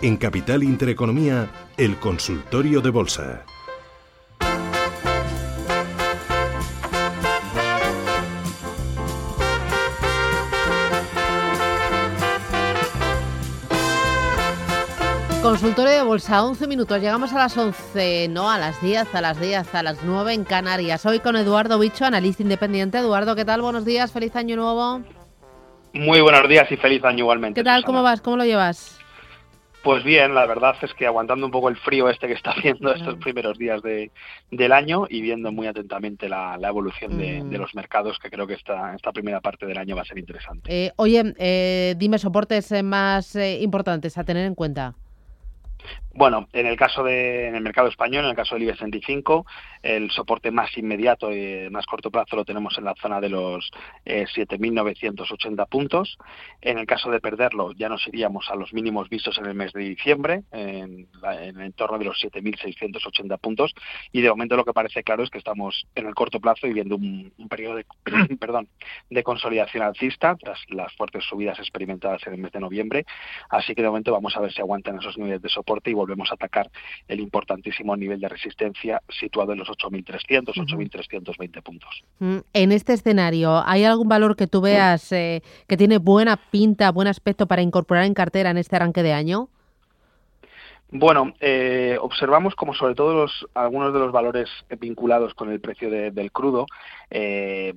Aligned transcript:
En 0.00 0.16
Capital 0.16 0.62
Intereconomía, 0.62 1.50
el 1.76 1.96
consultorio 1.98 2.80
de 2.80 2.90
bolsa. 2.90 3.44
Consultorio 15.42 15.92
de 15.92 16.02
Bolsa, 16.02 16.44
11 16.44 16.68
minutos. 16.68 17.00
Llegamos 17.00 17.32
a 17.32 17.38
las 17.38 17.56
11, 17.56 18.28
no, 18.28 18.48
a 18.50 18.58
las 18.58 18.80
10, 18.80 19.12
a 19.12 19.20
las 19.20 19.40
10, 19.40 19.74
a 19.74 19.82
las 19.82 20.04
9 20.04 20.32
en 20.32 20.44
Canarias. 20.44 21.06
Hoy 21.06 21.18
con 21.18 21.34
Eduardo 21.34 21.76
Bicho, 21.78 22.04
analista 22.04 22.44
independiente. 22.44 22.98
Eduardo, 22.98 23.34
¿qué 23.34 23.44
tal? 23.44 23.62
Buenos 23.62 23.84
días, 23.84 24.12
feliz 24.12 24.36
año 24.36 24.54
nuevo. 24.54 25.02
Muy 25.92 26.20
buenos 26.20 26.48
días 26.48 26.70
y 26.70 26.76
feliz 26.76 27.02
año 27.02 27.20
igualmente. 27.20 27.58
¿Qué 27.58 27.64
tal? 27.64 27.84
¿Cómo 27.84 28.04
vas? 28.04 28.20
¿Cómo 28.20 28.36
lo 28.36 28.44
llevas? 28.44 28.97
Pues 29.88 30.04
bien, 30.04 30.34
la 30.34 30.44
verdad 30.44 30.76
es 30.82 30.92
que 30.92 31.06
aguantando 31.06 31.46
un 31.46 31.50
poco 31.50 31.70
el 31.70 31.76
frío 31.78 32.10
este 32.10 32.26
que 32.26 32.34
está 32.34 32.50
haciendo 32.50 32.92
estos 32.92 33.16
primeros 33.16 33.56
días 33.56 33.80
de, 33.80 34.10
del 34.50 34.72
año 34.72 35.06
y 35.08 35.22
viendo 35.22 35.50
muy 35.50 35.66
atentamente 35.66 36.28
la, 36.28 36.58
evolución 36.62 37.16
de, 37.16 37.56
los 37.56 37.74
mercados, 37.74 38.18
que 38.18 38.28
creo 38.28 38.46
que 38.46 38.52
esta, 38.52 38.94
esta 38.94 39.12
primera 39.12 39.40
parte 39.40 39.64
del 39.64 39.78
año 39.78 39.96
va 39.96 40.02
a 40.02 40.04
ser 40.04 40.18
interesante. 40.18 40.70
Eh, 40.70 40.92
oye, 40.96 41.32
eh, 41.38 41.94
dime 41.96 42.18
soportes 42.18 42.70
más 42.84 43.34
eh, 43.34 43.62
importantes 43.62 44.18
a 44.18 44.24
tener 44.24 44.44
en 44.44 44.54
cuenta. 44.54 44.94
Bueno, 46.18 46.48
en 46.52 46.66
el 46.66 46.76
caso 46.76 47.04
de, 47.04 47.46
en 47.46 47.54
el 47.54 47.62
mercado 47.62 47.86
español, 47.86 48.24
en 48.24 48.30
el 48.30 48.36
caso 48.36 48.56
del 48.56 48.64
IBEX 48.64 48.78
35, 48.78 49.46
el 49.84 50.10
soporte 50.10 50.50
más 50.50 50.76
inmediato 50.76 51.32
y 51.32 51.70
más 51.70 51.86
corto 51.86 52.10
plazo 52.10 52.34
lo 52.34 52.44
tenemos 52.44 52.76
en 52.76 52.86
la 52.86 52.96
zona 53.00 53.20
de 53.20 53.28
los 53.28 53.70
7.980 54.04 55.62
eh, 55.62 55.66
puntos. 55.70 56.18
En 56.60 56.78
el 56.78 56.86
caso 56.86 57.12
de 57.12 57.20
perderlo, 57.20 57.70
ya 57.70 57.88
nos 57.88 58.04
iríamos 58.08 58.50
a 58.50 58.56
los 58.56 58.72
mínimos 58.72 59.08
vistos 59.08 59.38
en 59.38 59.46
el 59.46 59.54
mes 59.54 59.72
de 59.72 59.80
diciembre, 59.82 60.42
en, 60.50 61.06
el 61.22 61.60
entorno 61.60 61.98
de 61.98 62.06
los 62.06 62.20
7.680 62.20 63.38
puntos. 63.38 63.72
Y 64.10 64.20
de 64.20 64.28
momento 64.28 64.56
lo 64.56 64.64
que 64.64 64.72
parece 64.72 65.04
claro 65.04 65.22
es 65.22 65.30
que 65.30 65.38
estamos 65.38 65.86
en 65.94 66.08
el 66.08 66.16
corto 66.16 66.40
plazo 66.40 66.66
y 66.66 66.72
viendo 66.72 66.96
un, 66.96 67.32
periodo 67.48 67.76
de, 67.76 67.86
perdón, 68.40 68.66
de 69.08 69.22
consolidación 69.22 69.84
alcista 69.84 70.34
tras 70.34 70.58
las 70.70 70.92
fuertes 70.96 71.22
subidas 71.26 71.60
experimentadas 71.60 72.26
en 72.26 72.32
el 72.32 72.40
mes 72.40 72.50
de 72.50 72.58
noviembre. 72.58 73.06
Así 73.50 73.76
que 73.76 73.82
de 73.82 73.88
momento 73.88 74.10
vamos 74.10 74.36
a 74.36 74.40
ver 74.40 74.52
si 74.52 74.60
aguantan 74.60 74.98
esos 74.98 75.16
niveles 75.16 75.40
de 75.42 75.48
soporte 75.48 75.90
y 75.90 75.94
volvemos 75.94 76.07
a 76.30 76.34
atacar 76.34 76.70
el 77.06 77.20
importantísimo 77.20 77.96
nivel 77.96 78.20
de 78.20 78.28
resistencia 78.28 79.02
situado 79.08 79.52
en 79.52 79.58
los 79.58 79.68
8.300, 79.68 80.54
8.320 80.54 81.62
puntos. 81.62 82.02
Mm, 82.18 82.38
en 82.52 82.72
este 82.72 82.92
escenario, 82.92 83.62
¿hay 83.64 83.84
algún 83.84 84.08
valor 84.08 84.36
que 84.36 84.46
tú 84.46 84.60
veas 84.60 85.12
eh, 85.12 85.42
que 85.66 85.76
tiene 85.76 85.98
buena 85.98 86.36
pinta, 86.36 86.90
buen 86.90 87.08
aspecto 87.08 87.46
para 87.46 87.62
incorporar 87.62 88.04
en 88.04 88.14
cartera 88.14 88.50
en 88.50 88.58
este 88.58 88.76
arranque 88.76 89.02
de 89.02 89.12
año? 89.12 89.48
Bueno, 90.90 91.34
eh, 91.40 91.98
observamos 92.00 92.54
como 92.54 92.72
sobre 92.72 92.94
todo 92.94 93.12
los, 93.12 93.46
algunos 93.52 93.92
de 93.92 93.98
los 93.98 94.10
valores 94.10 94.48
vinculados 94.78 95.34
con 95.34 95.52
el 95.52 95.60
precio 95.60 95.90
del 95.90 96.32
crudo, 96.32 96.64
eh, 97.10 97.74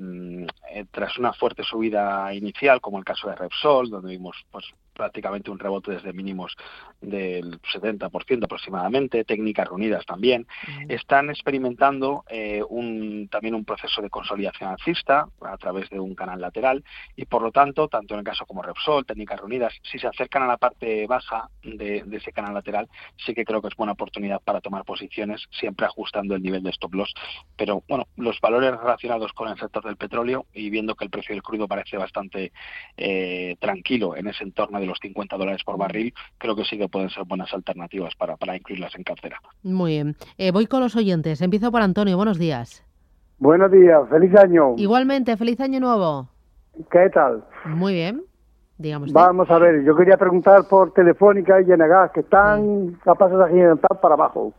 tras 0.92 1.18
una 1.18 1.34
fuerte 1.34 1.64
subida 1.64 2.34
inicial, 2.34 2.80
como 2.80 3.00
el 3.00 3.04
caso 3.04 3.28
de 3.28 3.36
Repsol, 3.36 3.90
donde 3.90 4.12
vimos 4.12 4.38
pues, 4.50 4.66
prácticamente 5.02 5.50
un 5.50 5.58
rebote 5.58 5.94
desde 5.94 6.14
mínimos 6.14 6.56
del 7.02 7.60
70% 7.62 8.46
aproximadamente, 8.46 9.24
técnicas 9.24 9.68
reunidas 9.68 10.06
también, 10.06 10.46
están 10.90 11.32
experimentando 11.32 12.24
eh, 12.30 12.62
un, 12.70 13.28
también 13.28 13.56
un 13.56 13.66
proceso 13.66 14.04
de 14.04 14.12
consolidación 14.12 14.70
alcista 14.70 15.26
a 15.42 15.58
través 15.58 15.90
de 15.90 16.00
un 16.00 16.14
canal 16.14 16.40
lateral 16.40 16.84
y 17.16 17.26
por 17.26 17.42
lo 17.42 17.52
tanto, 17.52 17.88
tanto 17.88 18.14
en 18.14 18.20
el 18.20 18.24
caso 18.24 18.46
como 18.46 18.62
Repsol, 18.62 19.08
técnicas 19.08 19.40
reunidas, 19.40 19.74
si 19.82 19.98
se 19.98 20.06
acercan 20.06 20.44
a 20.44 20.48
la 20.48 20.58
parte 20.58 21.08
baja 21.08 21.50
de, 21.64 22.06
ese 22.12 22.32
canal 22.32 22.54
lateral, 22.54 22.88
sí 23.26 23.34
que 23.34 23.44
creo 23.44 23.60
que 23.60 23.70
es 23.70 23.76
buena 23.76 23.94
oportunidad 23.94 24.40
para 24.44 24.62
tomar 24.62 24.86
posiciones, 24.86 25.48
siempre 25.50 25.88
ajustando 25.88 26.36
el 26.36 26.44
nivel 26.44 26.62
de 26.62 26.70
stop 26.70 26.94
loss. 26.94 27.12
Pero 27.58 27.84
bueno, 27.90 28.06
los 28.18 28.40
valores 28.40 28.78
relacionados 28.80 29.34
con 29.34 29.50
el 29.50 29.58
sector 29.58 29.84
del 29.84 29.98
petróleo 29.98 30.46
y 30.54 30.70
viendo 30.70 30.94
que 30.94 31.06
el 31.06 31.10
precio 31.10 31.34
del 31.34 31.42
crudo 31.42 31.68
parece 31.68 31.98
bastante 31.98 32.52
eh, 32.98 33.56
tranquilo 33.60 34.16
en 34.16 34.28
ese 34.28 34.44
entorno 34.44 34.80
de 34.80 34.86
los 34.92 35.00
50 35.00 35.38
dólares 35.38 35.64
por 35.64 35.78
barril, 35.78 36.14
creo 36.38 36.56
que 36.56 36.64
sí 36.64 36.78
que 36.78 36.88
pueden 36.88 37.10
ser 37.10 37.24
buenas 37.26 37.54
alternativas 37.54 38.14
para, 38.16 38.38
para 38.38 38.56
incluirlas 38.56 38.96
en 38.96 39.04
cartera. 39.04 39.38
Muy 39.64 39.92
bien. 39.92 40.16
Eh, 40.38 40.52
voy 40.52 40.68
con 40.68 40.82
los 40.82 40.96
oyentes. 40.96 41.42
Empiezo 41.42 41.72
por 41.72 41.82
Antonio. 41.82 42.18
Buenos 42.18 42.38
días. 42.38 42.86
Buenos 43.40 43.72
días. 43.72 44.02
Feliz 44.10 44.36
año. 44.36 44.76
Igualmente, 44.78 45.36
feliz 45.36 45.60
año 45.60 45.80
nuevo. 45.80 46.30
¿Qué 46.92 47.10
tal? 47.10 47.44
Muy 47.66 47.94
bien. 47.94 48.24
Digamos 48.78 49.14
Vamos 49.14 49.50
a 49.52 49.60
ver, 49.60 49.84
yo 49.84 49.96
quería 49.96 50.18
preguntar 50.18 50.64
por 50.68 50.92
Telefónica 50.94 51.62
y 51.62 51.66
Yenegas, 51.66 52.12
que 52.12 52.22
están 52.22 52.94
capaces 53.04 53.38
de 53.38 53.50
gigantar 53.52 54.02
para 54.02 54.16
abajo. 54.16 54.54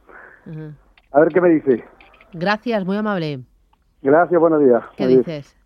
A 1.11 1.21
ver 1.21 1.29
qué 1.29 1.41
me 1.41 1.49
dice. 1.49 1.85
Gracias, 2.33 2.85
muy 2.85 2.97
amable. 2.97 3.41
Gracias, 4.01 4.41
buenos 4.41 4.61
días. 4.61 4.83
¿Qué 4.97 5.07
dices? 5.09 5.57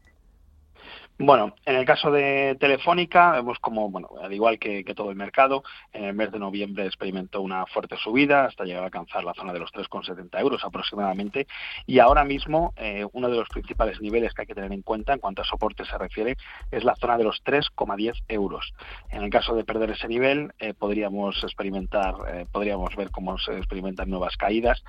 Bueno, 1.19 1.54
en 1.65 1.77
el 1.77 1.87
caso 1.87 2.10
de 2.10 2.59
Telefónica, 2.60 3.32
vemos 3.32 3.59
como, 3.59 3.88
bueno, 3.88 4.10
al 4.21 4.34
igual 4.34 4.59
que, 4.59 4.84
todo 4.94 5.09
el 5.09 5.16
mercado, 5.16 5.62
en 5.94 6.04
el 6.04 6.15
mes 6.15 6.31
de 6.31 6.38
noviembre 6.38 6.84
experimentó 6.84 7.41
una 7.41 7.65
fuerte 7.65 7.97
subida 7.97 8.44
hasta 8.44 8.65
llegar 8.65 8.82
a 8.82 8.87
alcanzar 8.87 9.25
la 9.25 9.32
zona 9.32 9.55
de 9.55 9.60
los 9.60 9.72
3,70 9.72 10.38
euros 10.38 10.62
aproximadamente. 10.62 11.47
Y 11.87 12.00
ahora 12.00 12.22
mismo, 12.22 12.75
eh, 12.76 13.06
uno 13.15 13.31
de 13.31 13.37
los 13.37 13.49
principales 13.49 13.99
niveles 14.03 14.34
que 14.34 14.43
hay 14.43 14.47
que 14.47 14.55
tener 14.55 14.71
en 14.72 14.82
cuenta 14.82 15.15
en 15.15 15.19
cuanto 15.19 15.41
a 15.41 15.47
soporte 15.47 15.87
se 15.87 15.97
refiere 15.97 16.37
es 16.71 16.84
la 16.84 16.94
zona 16.97 17.16
de 17.16 17.25
los 17.25 17.43
3,10 17.43 18.22
euros. 18.28 18.75
En 19.09 19.22
el 19.22 19.31
caso 19.31 19.55
de 19.55 19.65
perder 19.65 19.93
ese 19.93 20.09
nivel, 20.09 20.53
eh, 20.59 20.75
podríamos 20.75 21.43
experimentar, 21.44 22.15
eh, 22.28 22.47
podríamos 22.53 22.94
ver 22.94 23.10
cómo 23.10 23.38
se 23.38 23.56
experimentan 23.56 24.10
nuevas 24.10 24.37
caídas, 24.37 24.84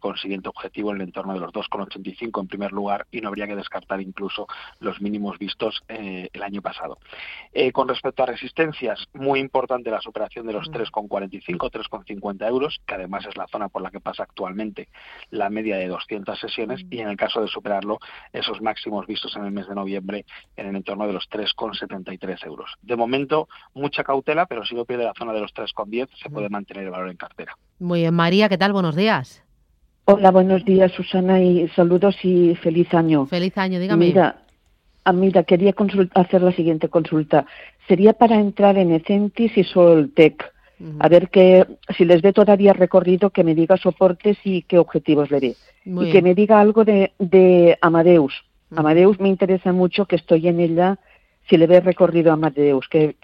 con 0.00 0.16
siguiente 0.16 0.48
objetivo 0.48 0.90
en 0.90 0.96
el 0.96 1.02
entorno 1.02 1.34
de 1.34 1.40
los 1.40 1.52
2,85 1.52 2.40
en 2.40 2.48
primer 2.48 2.72
lugar, 2.72 3.06
y 3.10 3.20
no 3.20 3.28
habría 3.28 3.46
que 3.46 3.56
descartar 3.56 4.00
incluso 4.00 4.46
los 4.80 5.00
mínimos 5.00 5.38
vistos 5.38 5.63
eh, 5.88 6.28
el 6.32 6.42
año 6.42 6.62
pasado. 6.62 6.98
Eh, 7.52 7.72
con 7.72 7.88
respecto 7.88 8.22
a 8.22 8.26
resistencias, 8.26 9.06
muy 9.12 9.40
importante 9.40 9.90
la 9.90 10.00
superación 10.00 10.46
de 10.46 10.52
los 10.52 10.70
3,45, 10.70 11.70
3,50 11.70 12.48
euros, 12.48 12.80
que 12.86 12.94
además 12.94 13.26
es 13.26 13.36
la 13.36 13.46
zona 13.46 13.68
por 13.68 13.82
la 13.82 13.90
que 13.90 14.00
pasa 14.00 14.24
actualmente 14.24 14.88
la 15.30 15.50
media 15.50 15.76
de 15.76 15.88
200 15.88 16.38
sesiones, 16.38 16.84
y 16.90 17.00
en 17.00 17.08
el 17.08 17.16
caso 17.16 17.40
de 17.40 17.48
superarlo, 17.48 17.98
esos 18.32 18.60
máximos 18.60 19.06
vistos 19.06 19.34
en 19.36 19.44
el 19.44 19.52
mes 19.52 19.68
de 19.68 19.74
noviembre 19.74 20.24
en 20.56 20.66
el 20.66 20.76
entorno 20.76 21.06
de 21.06 21.12
los 21.12 21.28
3,73 21.30 22.46
euros. 22.46 22.74
De 22.82 22.96
momento, 22.96 23.48
mucha 23.74 24.04
cautela, 24.04 24.46
pero 24.46 24.64
si 24.64 24.74
no 24.74 24.84
pierde 24.84 25.04
la 25.04 25.14
zona 25.16 25.32
de 25.32 25.40
los 25.40 25.54
3,10, 25.54 26.08
se 26.22 26.30
puede 26.30 26.48
mantener 26.48 26.84
el 26.84 26.90
valor 26.90 27.10
en 27.10 27.16
cartera. 27.16 27.56
Muy 27.78 28.00
bien, 28.00 28.14
María, 28.14 28.48
¿qué 28.48 28.58
tal? 28.58 28.72
Buenos 28.72 28.96
días. 28.96 29.44
Hola, 30.06 30.30
buenos 30.30 30.64
días, 30.66 30.92
Susana, 30.92 31.40
y 31.40 31.66
saludos 31.68 32.16
y 32.22 32.54
feliz 32.56 32.92
año. 32.92 33.24
Feliz 33.24 33.56
año, 33.56 33.80
dígame. 33.80 34.04
Mira, 34.04 34.43
Ah, 35.04 35.12
mira, 35.12 35.42
quería 35.42 35.74
hacer 36.14 36.42
la 36.42 36.52
siguiente 36.52 36.88
consulta. 36.88 37.46
Sería 37.86 38.14
para 38.14 38.36
entrar 38.36 38.78
en 38.78 38.92
Ecentis 38.92 39.56
y 39.56 39.64
Soltec. 39.64 40.52
A 40.98 41.08
ver 41.08 41.30
que, 41.30 41.66
si 41.96 42.04
les 42.04 42.20
ve 42.20 42.32
todavía 42.32 42.72
recorrido, 42.72 43.30
que 43.30 43.44
me 43.44 43.54
diga 43.54 43.76
soportes 43.76 44.36
y 44.44 44.62
qué 44.62 44.78
objetivos 44.78 45.30
le 45.30 45.40
dé. 45.40 45.56
y 45.84 46.10
que 46.10 46.20
me 46.20 46.34
diga 46.34 46.60
algo 46.60 46.84
de, 46.84 47.12
de 47.18 47.78
Amadeus. 47.80 48.34
Amadeus 48.74 49.20
me 49.20 49.28
interesa 49.28 49.72
mucho, 49.72 50.06
que 50.06 50.16
estoy 50.16 50.48
en 50.48 50.60
ella, 50.60 50.98
si 51.48 51.56
le 51.56 51.66
ve 51.66 51.80
recorrido 51.80 52.30
a 52.30 52.34
Amadeus. 52.34 52.88
¿Qué, 52.88 53.16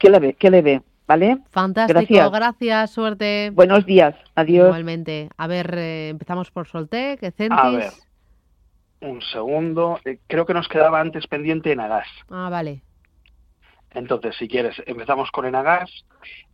le 0.00 0.18
ve? 0.18 0.34
¿Qué 0.34 0.50
le 0.50 0.62
ve? 0.62 0.82
¿Vale? 1.06 1.38
Fantástico, 1.50 2.30
gracias. 2.30 2.90
suerte. 2.90 3.50
Buenos 3.50 3.86
días, 3.86 4.14
adiós. 4.34 4.66
Igualmente. 4.66 5.28
A 5.36 5.46
ver, 5.46 5.72
eh, 5.76 6.08
empezamos 6.08 6.50
por 6.50 6.66
Soltec, 6.66 7.22
Ecentis. 7.22 8.05
Un 9.00 9.20
segundo. 9.22 10.00
Eh, 10.04 10.18
creo 10.26 10.46
que 10.46 10.54
nos 10.54 10.68
quedaba 10.68 11.00
antes 11.00 11.26
pendiente 11.26 11.72
Enagas. 11.72 12.08
Ah, 12.30 12.48
vale. 12.50 12.82
Entonces, 13.92 14.36
si 14.36 14.48
quieres, 14.48 14.76
empezamos 14.86 15.30
con 15.30 15.46
Enagas. 15.46 16.04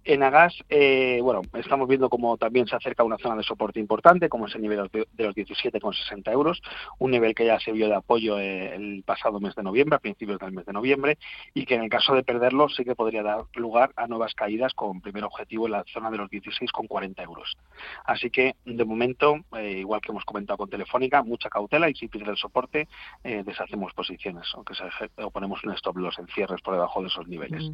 En 0.05 0.25
Agas, 0.25 0.53
eh, 0.69 1.21
bueno, 1.23 1.43
estamos 1.55 1.87
viendo 1.87 2.09
como 2.11 2.37
también 2.37 2.67
se 2.67 2.75
acerca 2.75 3.05
a 3.05 3.07
una 3.07 3.19
zona 3.19 3.37
de 3.37 3.45
soporte 3.45 3.79
importante, 3.79 4.29
como 4.29 4.47
es 4.47 4.55
el 4.57 4.63
nivel 4.63 4.91
de 4.91 5.25
los 5.25 5.35
17,60 5.35 6.33
euros, 6.33 6.61
un 6.99 7.13
nivel 7.13 7.37
que 7.37 7.47
ya 7.47 7.61
se 7.61 7.71
vio 7.71 7.87
de 7.87 7.95
apoyo 7.95 8.37
eh, 8.41 8.75
el 8.75 9.05
pasado 9.07 9.39
mes 9.39 9.55
de 9.55 9.63
noviembre, 9.63 9.97
a 9.97 10.01
principios 10.01 10.41
del 10.41 10.51
mes 10.53 10.67
de 10.67 10.73
noviembre, 10.73 11.19
y 11.55 11.65
que 11.67 11.77
en 11.77 11.85
el 11.85 11.89
caso 11.89 12.15
de 12.15 12.25
perderlo 12.25 12.69
sí 12.69 12.85
que 12.85 12.97
podría 12.97 13.23
dar 13.23 13.45
lugar 13.55 13.93
a 13.95 14.09
nuevas 14.09 14.35
caídas 14.35 14.75
con 14.75 15.01
primer 15.01 15.23
objetivo 15.23 15.67
en 15.67 15.73
la 15.73 15.85
zona 15.93 16.11
de 16.11 16.17
los 16.17 16.31
16,40 16.31 17.23
euros. 17.23 17.57
Así 18.05 18.29
que, 18.29 18.57
de 18.65 18.85
momento, 18.85 19.37
eh, 19.57 19.79
igual 19.79 20.01
que 20.01 20.11
hemos 20.11 20.25
comentado 20.25 20.57
con 20.57 20.69
Telefónica, 20.69 21.23
mucha 21.23 21.49
cautela 21.49 21.89
y 21.89 21.95
si 21.95 22.09
pierde 22.09 22.33
el 22.33 22.37
soporte, 22.37 22.89
deshacemos 23.23 23.93
posiciones, 23.93 24.49
aunque 24.55 24.75
se, 24.75 24.85
o 25.23 25.31
ponemos 25.31 25.63
un 25.63 25.73
stop 25.75 25.97
loss 25.97 26.19
en 26.19 26.27
cierres 26.29 26.61
por 26.61 26.75
debajo 26.75 27.01
de 27.03 27.07
esos 27.07 27.29
niveles. 27.29 27.63
Mm. 27.63 27.73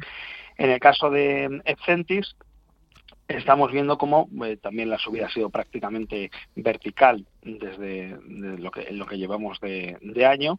En 0.57 0.69
el 0.71 0.79
caso 0.79 1.09
de 1.09 1.61
Estamos 3.29 3.71
viendo 3.71 3.97
cómo 3.99 4.27
eh, 4.43 4.57
también 4.57 4.89
la 4.89 4.97
subida 4.97 5.27
ha 5.27 5.29
sido 5.29 5.51
prácticamente 5.51 6.31
vertical 6.55 7.27
desde 7.43 8.17
lo, 8.25 8.71
que, 8.71 8.91
lo 8.91 9.05
que 9.05 9.19
llevamos 9.19 9.59
de, 9.59 10.25
año 10.25 10.57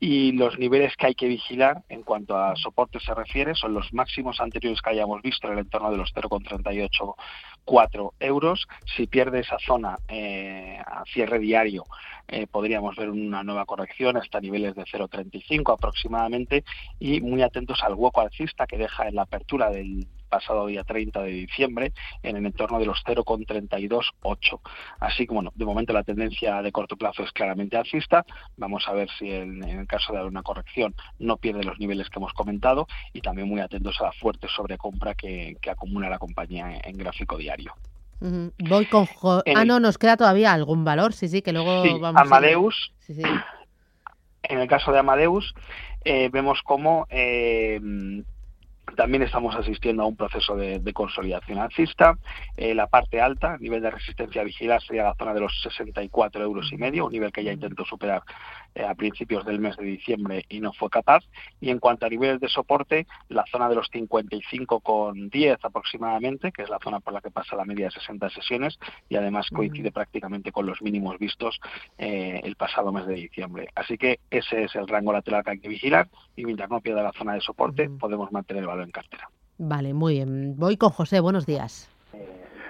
y 0.00 0.32
los 0.32 0.58
niveles 0.58 0.96
que 0.96 1.06
hay 1.06 1.14
que 1.14 1.28
vigilar 1.28 1.84
en 1.88 2.02
cuanto 2.02 2.36
a 2.36 2.56
soporte 2.56 2.98
se 2.98 3.14
refiere 3.14 3.54
son 3.54 3.72
los 3.72 3.92
máximos 3.92 4.40
anteriores 4.40 4.82
que 4.82 4.90
hayamos 4.90 5.22
visto 5.22 5.46
en 5.46 5.52
el 5.52 5.60
entorno 5.60 5.92
de 5.92 5.98
los 5.98 6.10
0,384 6.12 8.14
euros. 8.18 8.66
Si 8.96 9.06
pierde 9.06 9.38
esa 9.38 9.60
zona 9.60 9.96
eh, 10.08 10.80
a 10.84 11.04
cierre 11.04 11.38
diario 11.38 11.84
eh, 12.26 12.48
podríamos 12.48 12.96
ver 12.96 13.10
una 13.10 13.44
nueva 13.44 13.64
corrección 13.64 14.16
hasta 14.16 14.40
niveles 14.40 14.74
de 14.74 14.82
0,35 14.82 15.72
aproximadamente 15.72 16.64
y 16.98 17.20
muy 17.20 17.42
atentos 17.42 17.80
al 17.84 17.94
hueco 17.94 18.20
alcista 18.20 18.66
que 18.66 18.76
deja 18.76 19.06
en 19.06 19.14
la 19.14 19.22
apertura 19.22 19.70
del 19.70 20.08
pasado 20.28 20.66
día 20.66 20.84
30 20.84 21.22
de 21.22 21.30
diciembre 21.30 21.92
en 22.22 22.36
el 22.36 22.46
entorno 22.46 22.78
de 22.78 22.86
los 22.86 23.02
0,328. 23.04 24.60
Así 25.00 25.26
que, 25.26 25.34
bueno, 25.34 25.52
de 25.54 25.64
momento 25.64 25.92
la 25.92 26.04
tendencia 26.04 26.62
de 26.62 26.72
corto 26.72 26.96
plazo 26.96 27.22
es 27.22 27.32
claramente 27.32 27.76
alcista. 27.76 28.24
Vamos 28.56 28.86
a 28.86 28.92
ver 28.92 29.08
si 29.18 29.30
en, 29.30 29.62
el 29.64 29.86
caso 29.86 30.12
de 30.12 30.24
una 30.24 30.42
corrección 30.42 30.94
no 31.18 31.36
pierde 31.36 31.64
los 31.64 31.78
niveles 31.78 32.08
que 32.10 32.18
hemos 32.18 32.32
comentado 32.32 32.86
y 33.12 33.20
también 33.20 33.48
muy 33.48 33.60
atentos 33.60 34.00
a 34.00 34.04
la 34.04 34.12
fuerte 34.12 34.48
sobrecompra 34.48 35.14
que, 35.14 35.56
que 35.60 35.70
acumula 35.70 36.08
la 36.08 36.18
compañía 36.18 36.80
en, 36.82 36.96
gráfico 36.96 37.36
diario. 37.36 37.74
Voy 38.20 38.86
con. 38.86 39.06
ah, 39.54 39.64
no, 39.64 39.78
nos 39.78 39.96
queda 39.96 40.16
todavía 40.16 40.52
algún 40.52 40.84
valor, 40.84 41.12
sí, 41.12 41.28
sí, 41.28 41.40
que 41.40 41.52
luego 41.52 42.00
vamos 42.00 42.20
Amadeus. 42.20 42.92
En 44.42 44.58
el 44.58 44.68
caso 44.68 44.90
de 44.92 44.98
Amadeus, 44.98 45.54
eh, 46.04 46.28
vemos 46.32 46.62
cómo 46.64 47.06
eh, 47.10 47.78
también 48.98 49.22
estamos 49.22 49.54
asistiendo 49.54 50.02
a 50.02 50.06
un 50.06 50.16
proceso 50.16 50.56
de, 50.56 50.92
consolidación 50.92 51.60
alcista. 51.60 52.18
Eh, 52.56 52.74
la 52.74 52.88
parte 52.88 53.20
alta, 53.20 53.56
nivel 53.58 53.80
de 53.80 53.92
resistencia 53.92 54.40
a 54.40 54.44
vigilar, 54.44 54.82
sería 54.82 55.04
la 55.04 55.14
zona 55.14 55.32
de 55.34 55.38
los 55.38 55.52
64 55.62 56.42
euros 56.42 56.72
y 56.72 56.76
medio, 56.76 57.06
un 57.06 57.12
nivel 57.12 57.30
que 57.30 57.44
ya 57.44 57.52
intentó 57.52 57.84
superar 57.84 58.24
eh, 58.74 58.82
a 58.82 58.96
principios 58.96 59.46
del 59.46 59.60
mes 59.60 59.76
de 59.76 59.84
diciembre 59.84 60.44
y 60.48 60.58
no 60.58 60.72
fue 60.72 60.90
capaz. 60.90 61.22
Y 61.60 61.70
en 61.70 61.78
cuanto 61.78 62.06
a 62.06 62.08
niveles 62.08 62.40
de 62.40 62.48
soporte, 62.48 63.06
la 63.28 63.44
zona 63.52 63.68
de 63.68 63.76
los 63.76 63.88
55,10 63.92 65.58
aproximadamente, 65.62 66.50
que 66.50 66.62
es 66.62 66.68
la 66.68 66.80
zona 66.82 66.98
por 66.98 67.12
la 67.12 67.20
que 67.20 67.30
pasa 67.30 67.54
la 67.54 67.64
media 67.64 67.84
de 67.84 67.92
60 67.92 68.30
sesiones 68.30 68.80
y 69.08 69.14
además 69.14 69.48
coincide 69.50 69.92
prácticamente 69.92 70.50
con 70.50 70.66
los 70.66 70.82
mínimos 70.82 71.20
vistos 71.20 71.60
eh, 71.98 72.40
el 72.42 72.56
pasado 72.56 72.90
mes 72.90 73.06
de 73.06 73.14
diciembre. 73.14 73.68
Así 73.76 73.96
que 73.96 74.18
ese 74.28 74.64
es 74.64 74.74
el 74.74 74.88
rango 74.88 75.12
lateral 75.12 75.44
que 75.44 75.52
hay 75.52 75.60
que 75.60 75.68
vigilar 75.68 76.08
y 76.34 76.44
mientras 76.44 76.68
no 76.68 76.80
pierda 76.80 77.04
la 77.04 77.12
zona 77.12 77.34
de 77.34 77.40
soporte 77.42 77.88
podemos 77.90 78.32
mantener 78.32 78.64
el 78.64 78.66
valor 78.66 78.87
en 78.88 78.92
cartera. 78.92 79.30
Vale, 79.58 79.92
muy 79.92 80.14
bien. 80.14 80.54
Voy 80.56 80.76
con 80.76 80.90
José. 80.90 81.20
Buenos 81.20 81.44
días. 81.44 81.88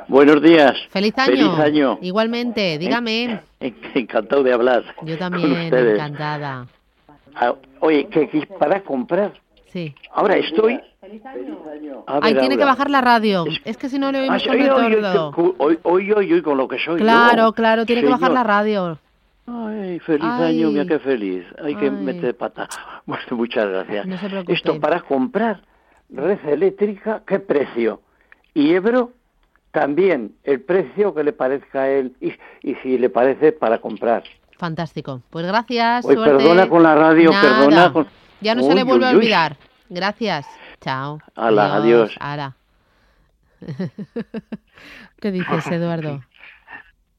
Buenos 0.09 0.43
días. 0.43 0.75
Feliz 0.91 1.15
año. 1.19 1.99
Igualmente, 2.03 2.79
dígame. 2.79 3.41
Encantado 3.61 4.43
de 4.43 4.53
hablar. 4.53 4.83
Yo 5.03 5.19
también, 5.19 5.73
encantada. 5.73 6.67
Ah, 7.35 7.55
oye, 7.81 8.09
¿qué 8.11 8.49
para 8.59 8.83
comprar? 8.83 9.33
Sí. 9.67 9.95
Ahora 10.13 10.37
estoy. 10.37 10.81
Feliz 11.01 11.25
año. 11.25 12.05
Ahí 12.07 12.35
tiene 12.35 12.57
que 12.57 12.65
bajar 12.65 12.91
la 12.91 13.01
radio. 13.01 13.45
Es, 13.65 13.77
que 13.77 13.89
si 13.89 13.99
no 13.99 14.11
le 14.11 14.21
oímos 14.21 14.43
ah, 14.43 14.49
con 14.49 14.59
retorno. 14.59 15.55
Hoy, 15.59 15.79
hoy, 15.83 16.13
hoy, 16.13 16.43
con 16.43 16.57
lo 16.57 16.67
que 16.67 16.79
soy. 16.79 16.99
Claro, 16.99 17.53
claro, 17.53 17.87
tiene 17.87 18.03
que 18.03 18.09
bajar 18.09 18.33
la 18.33 18.45
radio. 18.45 18.99
Ay, 19.47 19.99
feliz 20.01 20.25
año, 20.25 20.71
mira 20.71 20.87
qué 20.87 20.99
feliz. 20.99 21.45
Hay 21.63 21.75
que 21.77 21.91
meter 21.91 22.35
pata. 22.35 22.69
Bueno, 23.07 23.25
muchas 23.31 23.69
gracias. 23.69 24.07
No 24.07 24.19
se 24.19 24.53
Esto 24.53 24.79
para 24.81 25.01
comprar 25.01 25.63
red 26.11 26.39
eléctrica, 26.47 27.23
¿qué 27.27 27.39
precio? 27.39 28.01
Y 28.55 28.75
Ebro, 28.75 29.13
también 29.71 30.35
el 30.45 30.61
precio 30.61 31.15
que 31.15 31.23
le 31.23 31.33
parezca 31.33 31.83
a 31.83 31.89
él 31.89 32.17
y, 32.21 32.75
si 32.83 32.99
le 32.99 33.11
parece 33.11 33.53
para 33.53 33.79
comprar. 33.79 34.25
Fantástico. 34.59 35.23
Pues 35.31 35.47
gracias. 35.47 36.05
Hoy 36.05 36.17
perdona 36.17 36.69
con 36.69 36.83
la 36.83 36.95
radio, 36.95 37.31
perdona 37.31 37.93
con... 37.93 38.07
Ya 38.41 38.55
no 38.55 38.63
se 38.63 38.75
le 38.75 38.85
vuelve 38.85 39.07
a 39.07 39.11
olvidar. 39.11 39.57
Gracias. 39.89 40.47
Chao. 40.81 41.19
Hala, 41.35 41.77
adiós. 41.77 42.15
adiós. 42.21 42.55
¿Qué 45.21 45.31
dices, 45.33 45.67
Eduardo? 45.71 46.23